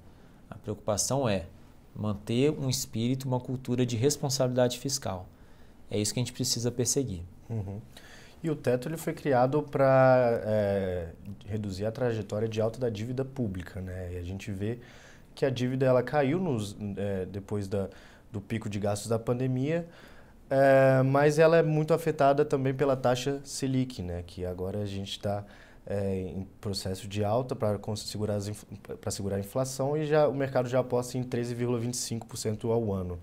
A 0.48 0.54
preocupação 0.54 1.28
é 1.28 1.46
manter 1.94 2.50
um 2.50 2.70
espírito, 2.70 3.26
uma 3.26 3.40
cultura 3.40 3.84
de 3.84 3.96
responsabilidade 3.96 4.78
fiscal. 4.78 5.26
É 5.90 5.98
isso 5.98 6.14
que 6.14 6.20
a 6.20 6.22
gente 6.22 6.32
precisa 6.32 6.70
perseguir. 6.70 7.22
Uhum. 7.50 7.80
E 8.42 8.50
o 8.50 8.56
teto 8.56 8.88
ele 8.88 8.96
foi 8.96 9.12
criado 9.12 9.62
para 9.62 10.42
é, 10.44 11.08
reduzir 11.46 11.86
a 11.86 11.92
trajetória 11.92 12.48
de 12.48 12.60
alta 12.60 12.80
da 12.80 12.88
dívida 12.88 13.24
pública, 13.24 13.80
né? 13.80 14.14
E 14.14 14.18
a 14.18 14.22
gente 14.22 14.50
vê 14.50 14.78
que 15.34 15.44
a 15.44 15.50
dívida 15.50 15.86
ela 15.86 16.02
caiu 16.02 16.40
nos, 16.40 16.76
é, 16.96 17.24
depois 17.26 17.68
da, 17.68 17.88
do 18.32 18.40
pico 18.40 18.68
de 18.68 18.80
gastos 18.80 19.08
da 19.08 19.18
pandemia, 19.18 19.86
é, 20.50 21.02
mas 21.02 21.38
ela 21.38 21.56
é 21.56 21.62
muito 21.62 21.94
afetada 21.94 22.44
também 22.44 22.74
pela 22.74 22.96
taxa 22.96 23.40
Selic, 23.44 24.02
né? 24.02 24.24
Que 24.26 24.44
agora 24.44 24.80
a 24.80 24.86
gente 24.86 25.12
está 25.12 25.44
é, 25.86 26.14
em 26.14 26.46
processo 26.60 27.08
de 27.08 27.24
alta 27.24 27.54
para 27.54 27.78
segurar, 27.96 28.38
segurar 29.10 29.36
a 29.36 29.40
inflação 29.40 29.96
e 29.96 30.04
já, 30.06 30.28
o 30.28 30.34
mercado 30.34 30.68
já 30.68 30.80
aposta 30.80 31.16
em 31.16 31.22
13,25% 31.22 32.70
ao 32.70 32.92
ano. 32.92 33.18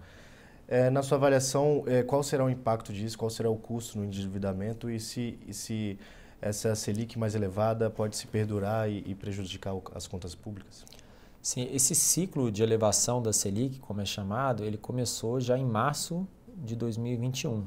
É, 0.72 0.88
na 0.92 1.02
sua 1.02 1.18
avaliação, 1.18 1.84
é, 1.88 2.04
qual 2.04 2.22
será 2.22 2.46
o 2.46 2.50
impacto 2.50 2.94
disso, 2.94 3.18
qual 3.18 3.32
será 3.32 3.50
o 3.50 3.56
custo 3.56 3.98
no 3.98 4.06
endividamento 4.06 4.88
e 4.88 5.00
se, 5.00 5.40
e 5.48 5.52
se 5.52 5.98
essa 6.40 6.76
Selic 6.76 7.18
mais 7.18 7.34
elevada 7.34 7.90
pode 7.90 8.16
se 8.16 8.28
perdurar 8.28 8.88
e, 8.88 9.04
e 9.08 9.16
prejudicar 9.16 9.74
o, 9.74 9.82
as 9.96 10.06
contas 10.06 10.36
públicas? 10.36 10.86
Sim, 11.42 11.68
esse 11.74 11.96
ciclo 11.96 12.52
de 12.52 12.62
elevação 12.62 13.20
da 13.20 13.34
Selic, 13.34 13.80
como 13.80 14.00
é 14.00 14.06
chamado, 14.06 14.64
ele 14.64 14.78
começou 14.78 15.40
já 15.40 15.58
em 15.58 15.66
março 15.66 16.28
de 16.56 16.76
2021. 16.76 17.66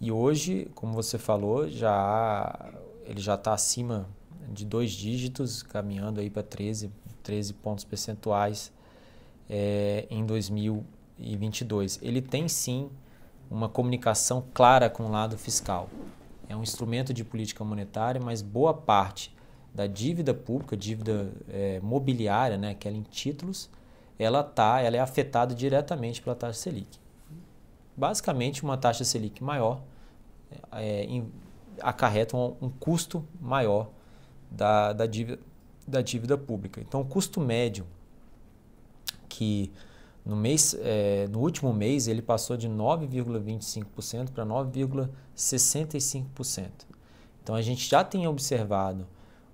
E 0.00 0.10
hoje, 0.10 0.68
como 0.74 0.92
você 0.92 1.16
falou, 1.16 1.68
já 1.68 2.72
ele 3.04 3.20
já 3.20 3.36
está 3.36 3.54
acima 3.54 4.08
de 4.52 4.64
dois 4.64 4.90
dígitos, 4.90 5.62
caminhando 5.62 6.18
aí 6.18 6.28
para 6.28 6.42
13, 6.42 6.90
13 7.22 7.54
pontos 7.54 7.84
percentuais 7.84 8.72
é, 9.48 10.08
em 10.10 10.26
2022. 11.18 11.98
Ele 12.02 12.22
tem 12.22 12.48
sim 12.48 12.90
uma 13.50 13.68
comunicação 13.68 14.44
clara 14.54 14.88
com 14.88 15.04
o 15.04 15.10
lado 15.10 15.36
fiscal. 15.36 15.88
É 16.48 16.56
um 16.56 16.62
instrumento 16.62 17.12
de 17.12 17.24
política 17.24 17.64
monetária, 17.64 18.20
mas 18.22 18.40
boa 18.40 18.72
parte 18.72 19.34
da 19.74 19.86
dívida 19.86 20.32
pública, 20.32 20.76
dívida 20.76 21.30
é, 21.48 21.78
mobiliária, 21.80 22.56
né, 22.56 22.70
aquela 22.70 22.96
em 22.96 23.02
títulos, 23.02 23.70
ela 24.18 24.42
tá, 24.42 24.80
ela 24.80 24.96
é 24.96 25.00
afetada 25.00 25.54
diretamente 25.54 26.20
pela 26.20 26.34
taxa 26.34 26.58
Selic. 26.58 26.98
Basicamente, 27.96 28.62
uma 28.62 28.76
taxa 28.76 29.04
Selic 29.04 29.42
maior 29.42 29.80
é, 30.72 31.04
em, 31.04 31.30
acarreta 31.80 32.36
um, 32.36 32.56
um, 32.60 32.70
custo 32.70 33.24
maior 33.40 33.90
da, 34.50 34.92
da, 34.92 35.06
dívida, 35.06 35.38
da 35.86 36.00
dívida 36.00 36.36
pública. 36.36 36.80
Então, 36.80 37.00
o 37.00 37.04
custo 37.04 37.40
médio 37.40 37.86
que 39.28 39.70
no, 40.24 40.36
mês, 40.36 40.74
é, 40.80 41.28
no 41.28 41.40
último 41.40 41.72
mês 41.72 42.08
ele 42.08 42.22
passou 42.22 42.56
de 42.56 42.68
9,25% 42.68 44.30
para 44.30 44.44
9,65%. 44.44 46.70
Então, 47.42 47.54
a 47.54 47.62
gente 47.62 47.88
já 47.88 48.04
tem 48.04 48.26
observado 48.26 49.06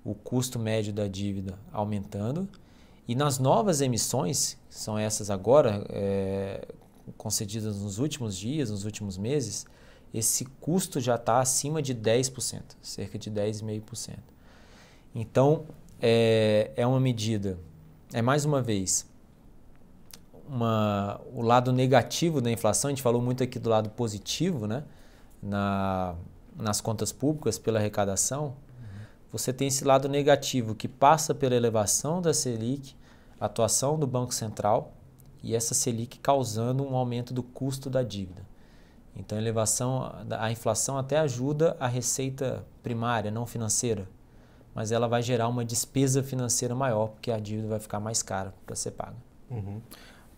o 0.05 0.15
custo 0.15 0.59
médio 0.59 0.93
da 0.93 1.07
dívida 1.07 1.59
aumentando 1.73 2.49
e 3.07 3.15
nas 3.15 3.39
novas 3.39 3.81
emissões, 3.81 4.59
que 4.69 4.75
são 4.75 4.99
essas 4.99 5.31
agora, 5.31 5.85
é, 5.91 6.67
concedidas 7.17 7.81
nos 7.81 7.99
últimos 7.99 8.37
dias, 8.37 8.71
nos 8.71 8.85
últimos 8.85 9.19
meses, 9.19 9.67
esse 10.13 10.45
custo 10.61 11.01
já 11.01 11.17
está 11.17 11.41
acima 11.41 11.83
de 11.83 11.95
10%, 11.95 12.63
cerca 12.81 13.19
de 13.19 13.31
10,5%. 13.31 14.19
Então, 15.15 15.67
é, 16.01 16.71
é 16.77 16.87
uma 16.87 17.01
medida, 17.01 17.59
é 18.13 18.23
mais 18.23 18.45
uma 18.45 18.63
vez, 18.63 19.07
uma, 20.49 21.21
o 21.33 21.43
lado 21.43 21.73
negativo 21.73 22.41
da 22.41 22.51
inflação, 22.51 22.89
a 22.89 22.93
gente 22.93 23.03
falou 23.03 23.21
muito 23.21 23.43
aqui 23.43 23.59
do 23.59 23.71
lado 23.71 23.91
positivo, 23.91 24.67
né? 24.67 24.85
Na, 25.43 26.15
nas 26.57 26.81
contas 26.81 27.13
públicas 27.13 27.59
pela 27.59 27.79
arrecadação, 27.79 28.47
uhum. 28.47 28.53
você 29.33 29.53
tem 29.53 29.69
esse 29.69 29.85
lado 29.85 30.09
negativo 30.09 30.75
que 30.75 30.89
passa 30.89 31.35
pela 31.35 31.55
elevação 31.55 32.23
da 32.23 32.33
Selic, 32.33 32.95
atuação 33.39 33.99
do 33.99 34.07
Banco 34.07 34.33
Central 34.33 34.93
e 35.43 35.55
essa 35.55 35.75
Selic 35.75 36.19
causando 36.21 36.83
um 36.85 36.97
aumento 36.97 37.35
do 37.35 37.43
custo 37.43 37.91
da 37.91 38.03
dívida. 38.03 38.43
Então, 39.17 39.39
a 39.39 39.41
elevação, 39.41 40.13
a 40.31 40.51
inflação 40.51 40.99
até 40.99 41.19
ajuda 41.19 41.77
a 41.79 41.87
receita 41.87 42.65
primária, 42.83 43.31
não 43.31 43.47
financeira, 43.47 44.09
mas 44.75 44.91
ela 44.91 45.07
vai 45.07 45.23
gerar 45.23 45.47
uma 45.49 45.65
despesa 45.65 46.23
financeira 46.23 46.75
maior, 46.75 47.09
porque 47.09 47.31
a 47.31 47.39
dívida 47.39 47.69
vai 47.69 47.79
ficar 47.79 48.01
mais 48.01 48.23
cara 48.23 48.53
para 48.67 48.75
ser 48.75 48.93
paga. 48.93 49.17
Uhum. 49.51 49.81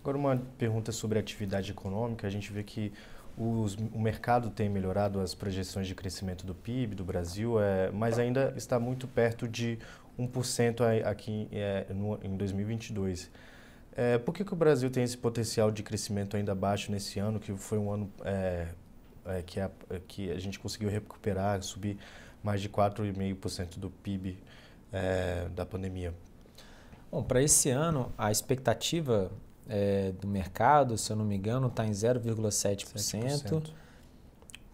Agora, 0.06 0.18
uma 0.18 0.36
pergunta 0.56 0.92
sobre 0.92 1.18
a 1.18 1.20
atividade 1.20 1.72
econômica. 1.72 2.28
A 2.28 2.30
gente 2.30 2.52
vê 2.52 2.62
que 2.62 2.92
os, 3.36 3.74
o 3.74 3.98
mercado 3.98 4.50
tem 4.50 4.68
melhorado 4.68 5.18
as 5.18 5.34
projeções 5.34 5.88
de 5.88 5.96
crescimento 5.96 6.46
do 6.46 6.54
PIB 6.54 6.94
do 6.94 7.04
Brasil, 7.04 7.60
é, 7.60 7.90
mas 7.90 8.16
ainda 8.16 8.54
está 8.56 8.78
muito 8.78 9.08
perto 9.08 9.48
de 9.48 9.80
1% 10.16 11.04
aqui 11.04 11.48
é, 11.50 11.86
no, 11.92 12.20
em 12.22 12.36
2022. 12.36 13.28
É, 13.96 14.16
por 14.16 14.32
que, 14.32 14.44
que 14.44 14.52
o 14.52 14.56
Brasil 14.56 14.88
tem 14.90 15.02
esse 15.02 15.18
potencial 15.18 15.72
de 15.72 15.82
crescimento 15.82 16.36
ainda 16.36 16.54
baixo 16.54 16.92
nesse 16.92 17.18
ano, 17.18 17.40
que 17.40 17.52
foi 17.56 17.76
um 17.76 17.90
ano 17.90 18.08
é, 18.24 18.68
é, 19.24 19.42
que, 19.42 19.58
a, 19.58 19.68
que 20.06 20.30
a 20.30 20.38
gente 20.38 20.60
conseguiu 20.60 20.88
recuperar, 20.88 21.60
subir 21.64 21.98
mais 22.44 22.60
de 22.60 22.68
4,5% 22.68 23.76
do 23.76 23.90
PIB 23.90 24.38
é, 24.92 25.48
da 25.52 25.66
pandemia? 25.66 26.14
Bom, 27.10 27.24
para 27.24 27.42
esse 27.42 27.70
ano, 27.70 28.12
a 28.16 28.30
expectativa 28.30 29.32
é, 29.68 30.12
do 30.12 30.26
mercado, 30.26 30.96
se 30.96 31.10
eu 31.10 31.16
não 31.16 31.24
me 31.24 31.36
engano, 31.36 31.68
está 31.68 31.86
em 31.86 31.90
0,7%. 31.90 33.70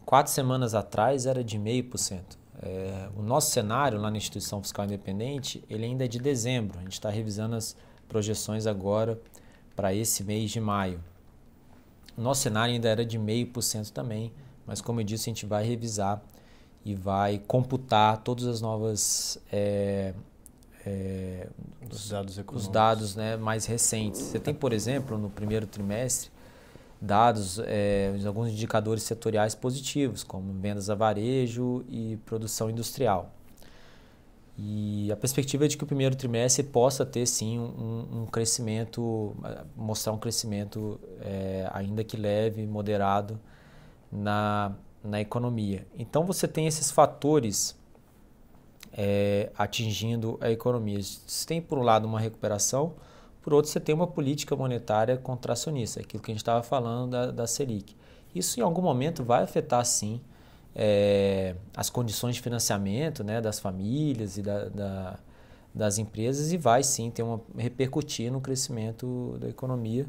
Quatro 0.04 0.32
semanas 0.32 0.74
atrás 0.74 1.26
era 1.26 1.42
de 1.42 1.58
0,5%. 1.58 2.20
É, 2.62 3.08
o 3.16 3.22
nosso 3.22 3.50
cenário 3.50 4.00
lá 4.00 4.10
na 4.10 4.16
Instituição 4.16 4.62
Fiscal 4.62 4.84
Independente, 4.84 5.64
ele 5.68 5.84
ainda 5.84 6.04
é 6.04 6.08
de 6.08 6.18
dezembro. 6.18 6.78
A 6.78 6.82
gente 6.82 6.92
está 6.92 7.10
revisando 7.10 7.56
as 7.56 7.76
projeções 8.08 8.66
agora 8.66 9.20
para 9.74 9.94
esse 9.94 10.22
mês 10.22 10.50
de 10.50 10.60
maio. 10.60 11.02
O 12.16 12.20
nosso 12.20 12.42
cenário 12.42 12.74
ainda 12.74 12.88
era 12.88 13.04
de 13.04 13.18
0,5% 13.18 13.90
também, 13.90 14.32
mas 14.66 14.80
como 14.80 15.00
eu 15.00 15.04
disse, 15.04 15.30
a 15.30 15.32
gente 15.32 15.46
vai 15.46 15.64
revisar 15.64 16.22
e 16.84 16.94
vai 16.94 17.38
computar 17.38 18.18
todas 18.18 18.46
as 18.46 18.60
novas 18.60 19.38
é, 19.50 20.12
é, 20.84 21.48
os 21.90 22.08
dados, 22.08 22.40
os 22.52 22.68
dados 22.68 23.16
né, 23.16 23.36
mais 23.36 23.66
recentes. 23.66 24.20
Você 24.20 24.40
tem, 24.40 24.54
por 24.54 24.72
exemplo, 24.72 25.16
no 25.16 25.30
primeiro 25.30 25.66
trimestre, 25.66 26.30
dados, 27.00 27.60
é, 27.64 28.14
alguns 28.26 28.48
indicadores 28.48 29.02
setoriais 29.02 29.54
positivos, 29.54 30.22
como 30.22 30.52
vendas 30.54 30.90
a 30.90 30.94
varejo 30.94 31.84
e 31.88 32.18
produção 32.24 32.70
industrial. 32.70 33.32
E 34.58 35.10
a 35.10 35.16
perspectiva 35.16 35.64
é 35.64 35.68
de 35.68 35.76
que 35.76 35.84
o 35.84 35.86
primeiro 35.86 36.14
trimestre 36.14 36.62
possa 36.62 37.06
ter 37.06 37.26
sim 37.26 37.58
um, 37.58 38.22
um 38.22 38.26
crescimento, 38.26 39.34
mostrar 39.74 40.12
um 40.12 40.18
crescimento 40.18 41.00
é, 41.20 41.68
ainda 41.72 42.04
que 42.04 42.16
leve, 42.16 42.66
moderado 42.66 43.40
na, 44.10 44.72
na 45.02 45.20
economia. 45.20 45.86
Então 45.98 46.24
você 46.24 46.46
tem 46.46 46.66
esses 46.66 46.90
fatores 46.90 47.74
é, 48.92 49.50
atingindo 49.56 50.38
a 50.40 50.50
economia. 50.50 51.00
Você 51.02 51.46
tem 51.46 51.60
por 51.60 51.78
um 51.78 51.82
lado 51.82 52.06
uma 52.06 52.20
recuperação, 52.20 52.94
por 53.40 53.54
outro 53.54 53.70
você 53.70 53.80
tem 53.80 53.94
uma 53.94 54.06
política 54.06 54.54
monetária 54.54 55.16
contracionista, 55.16 56.00
aquilo 56.00 56.22
que 56.22 56.30
a 56.30 56.34
gente 56.34 56.42
estava 56.42 56.62
falando 56.62 57.10
da, 57.10 57.30
da 57.30 57.46
Selic. 57.46 57.96
Isso 58.34 58.60
em 58.60 58.62
algum 58.62 58.82
momento 58.82 59.24
vai 59.24 59.42
afetar 59.42 59.84
sim 59.84 60.20
é, 60.74 61.54
as 61.76 61.90
condições 61.90 62.36
de 62.36 62.40
financiamento 62.40 63.22
né, 63.22 63.40
das 63.40 63.58
famílias 63.58 64.38
e 64.38 64.42
da, 64.42 64.68
da, 64.68 65.18
das 65.74 65.98
empresas 65.98 66.52
e 66.52 66.56
vai 66.56 66.82
sim 66.82 67.10
ter 67.10 67.22
uma 67.22 67.40
repercutir 67.56 68.30
no 68.30 68.40
crescimento 68.40 69.36
da 69.40 69.48
economia. 69.48 70.06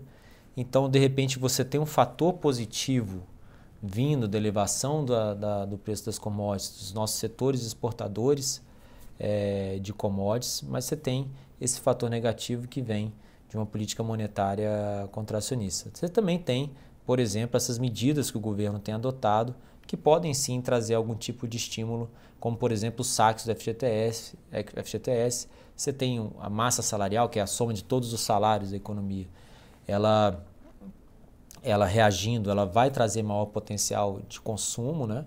Então, 0.56 0.90
de 0.90 1.00
repente, 1.00 1.40
você 1.40 1.66
tem 1.66 1.82
um 1.82 1.86
fator 1.86 2.34
positivo 2.34 3.24
vindo 3.82 4.28
da 4.28 4.38
elevação 4.38 5.04
da, 5.04 5.34
da, 5.34 5.66
do 5.66 5.78
preço 5.78 6.06
das 6.06 6.18
commodities, 6.18 6.78
dos 6.78 6.94
nossos 6.94 7.18
setores 7.18 7.66
exportadores 7.66 8.62
é, 9.20 9.80
de 9.80 9.94
commodities, 9.94 10.62
mas 10.62 10.86
você 10.86 10.96
tem 10.96 11.30
esse 11.60 11.80
fator 11.80 12.10
negativo 12.10 12.68
que 12.68 12.82
vem 12.82 13.14
de 13.50 13.58
uma 13.58 13.66
política 13.66 14.04
monetária 14.04 15.08
contracionista. 15.12 15.90
Você 15.94 16.10
também 16.10 16.40
tem, 16.40 16.72
por 17.06 17.20
exemplo, 17.20 17.56
essas 17.56 17.78
medidas 17.78 18.32
que 18.32 18.38
o 18.38 18.40
governo 18.40 18.80
tem 18.80 18.94
adotado 18.94 19.56
que 19.86 19.98
podem 19.98 20.34
sim 20.34 20.62
trazer 20.62 20.96
algum 20.96 21.16
tipo 21.16 21.48
de 21.48 21.58
estímulo, 21.58 22.10
como 22.40 22.58
por 22.58 22.72
exemplo 22.72 23.02
os 23.02 23.08
saques 23.08 23.46
do 23.46 23.56
FGTS. 23.56 24.36
FGTS. 24.84 25.48
Você 25.76 25.92
tem 25.92 26.32
a 26.40 26.50
massa 26.50 26.82
salarial, 26.82 27.30
que 27.30 27.40
é 27.40 27.42
a 27.42 27.48
soma 27.48 27.74
de 27.74 27.84
todos 27.84 28.14
os 28.14 28.22
salários 28.22 28.72
da 28.72 28.78
economia. 28.78 29.28
Ela, 29.88 30.44
ela 31.62 31.86
reagindo, 31.86 32.50
ela 32.50 32.66
vai 32.66 32.90
trazer 32.90 33.24
maior 33.24 33.46
potencial 33.46 34.22
de 34.28 34.40
consumo, 34.40 35.06
né? 35.06 35.26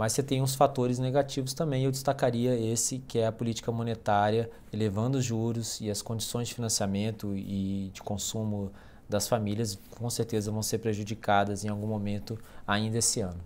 Mas 0.00 0.14
você 0.14 0.22
tem 0.22 0.40
uns 0.40 0.54
fatores 0.54 0.98
negativos 0.98 1.52
também. 1.52 1.84
Eu 1.84 1.90
destacaria 1.90 2.58
esse, 2.58 3.00
que 3.00 3.18
é 3.18 3.26
a 3.26 3.32
política 3.32 3.70
monetária, 3.70 4.50
elevando 4.72 5.18
os 5.18 5.24
juros 5.26 5.78
e 5.78 5.90
as 5.90 6.00
condições 6.00 6.48
de 6.48 6.54
financiamento 6.54 7.36
e 7.36 7.90
de 7.92 8.00
consumo 8.00 8.72
das 9.06 9.28
famílias, 9.28 9.78
com 9.98 10.08
certeza 10.08 10.50
vão 10.50 10.62
ser 10.62 10.78
prejudicadas 10.78 11.66
em 11.66 11.68
algum 11.68 11.86
momento 11.86 12.38
ainda 12.66 12.96
esse 12.96 13.20
ano. 13.20 13.42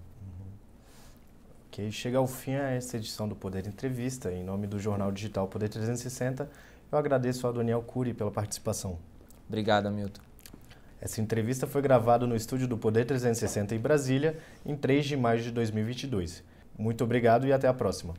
Ok, 1.67 1.91
chega 1.91 2.19
ao 2.19 2.27
fim 2.29 2.53
essa 2.53 2.99
edição 2.99 3.27
do 3.27 3.35
Poder 3.35 3.67
Entrevista. 3.67 4.31
Em 4.31 4.45
nome 4.45 4.69
do 4.69 4.79
jornal 4.79 5.11
digital 5.11 5.49
Poder 5.49 5.69
360, 5.69 6.49
eu 6.93 6.97
agradeço 6.97 7.49
ao 7.49 7.53
Daniel 7.53 7.83
Cury 7.83 8.15
pela 8.15 8.31
participação. 8.31 8.97
Obrigado, 9.49 9.87
Hamilton. 9.87 10.23
Essa 11.05 11.21
entrevista 11.21 11.67
foi 11.67 11.83
gravada 11.83 12.27
no 12.27 12.35
estúdio 12.35 12.67
do 12.67 12.79
Poder 12.79 13.05
360 13.05 13.75
em 13.75 13.79
Brasília, 13.79 14.39
em 14.65 14.75
3 14.75 15.05
de 15.05 15.17
maio 15.19 15.43
de 15.43 15.51
2022. 15.51 16.43
Muito 16.79 17.05
obrigado 17.05 17.47
e 17.47 17.53
até 17.53 17.69
a 17.69 17.75
próxima. 17.75 18.15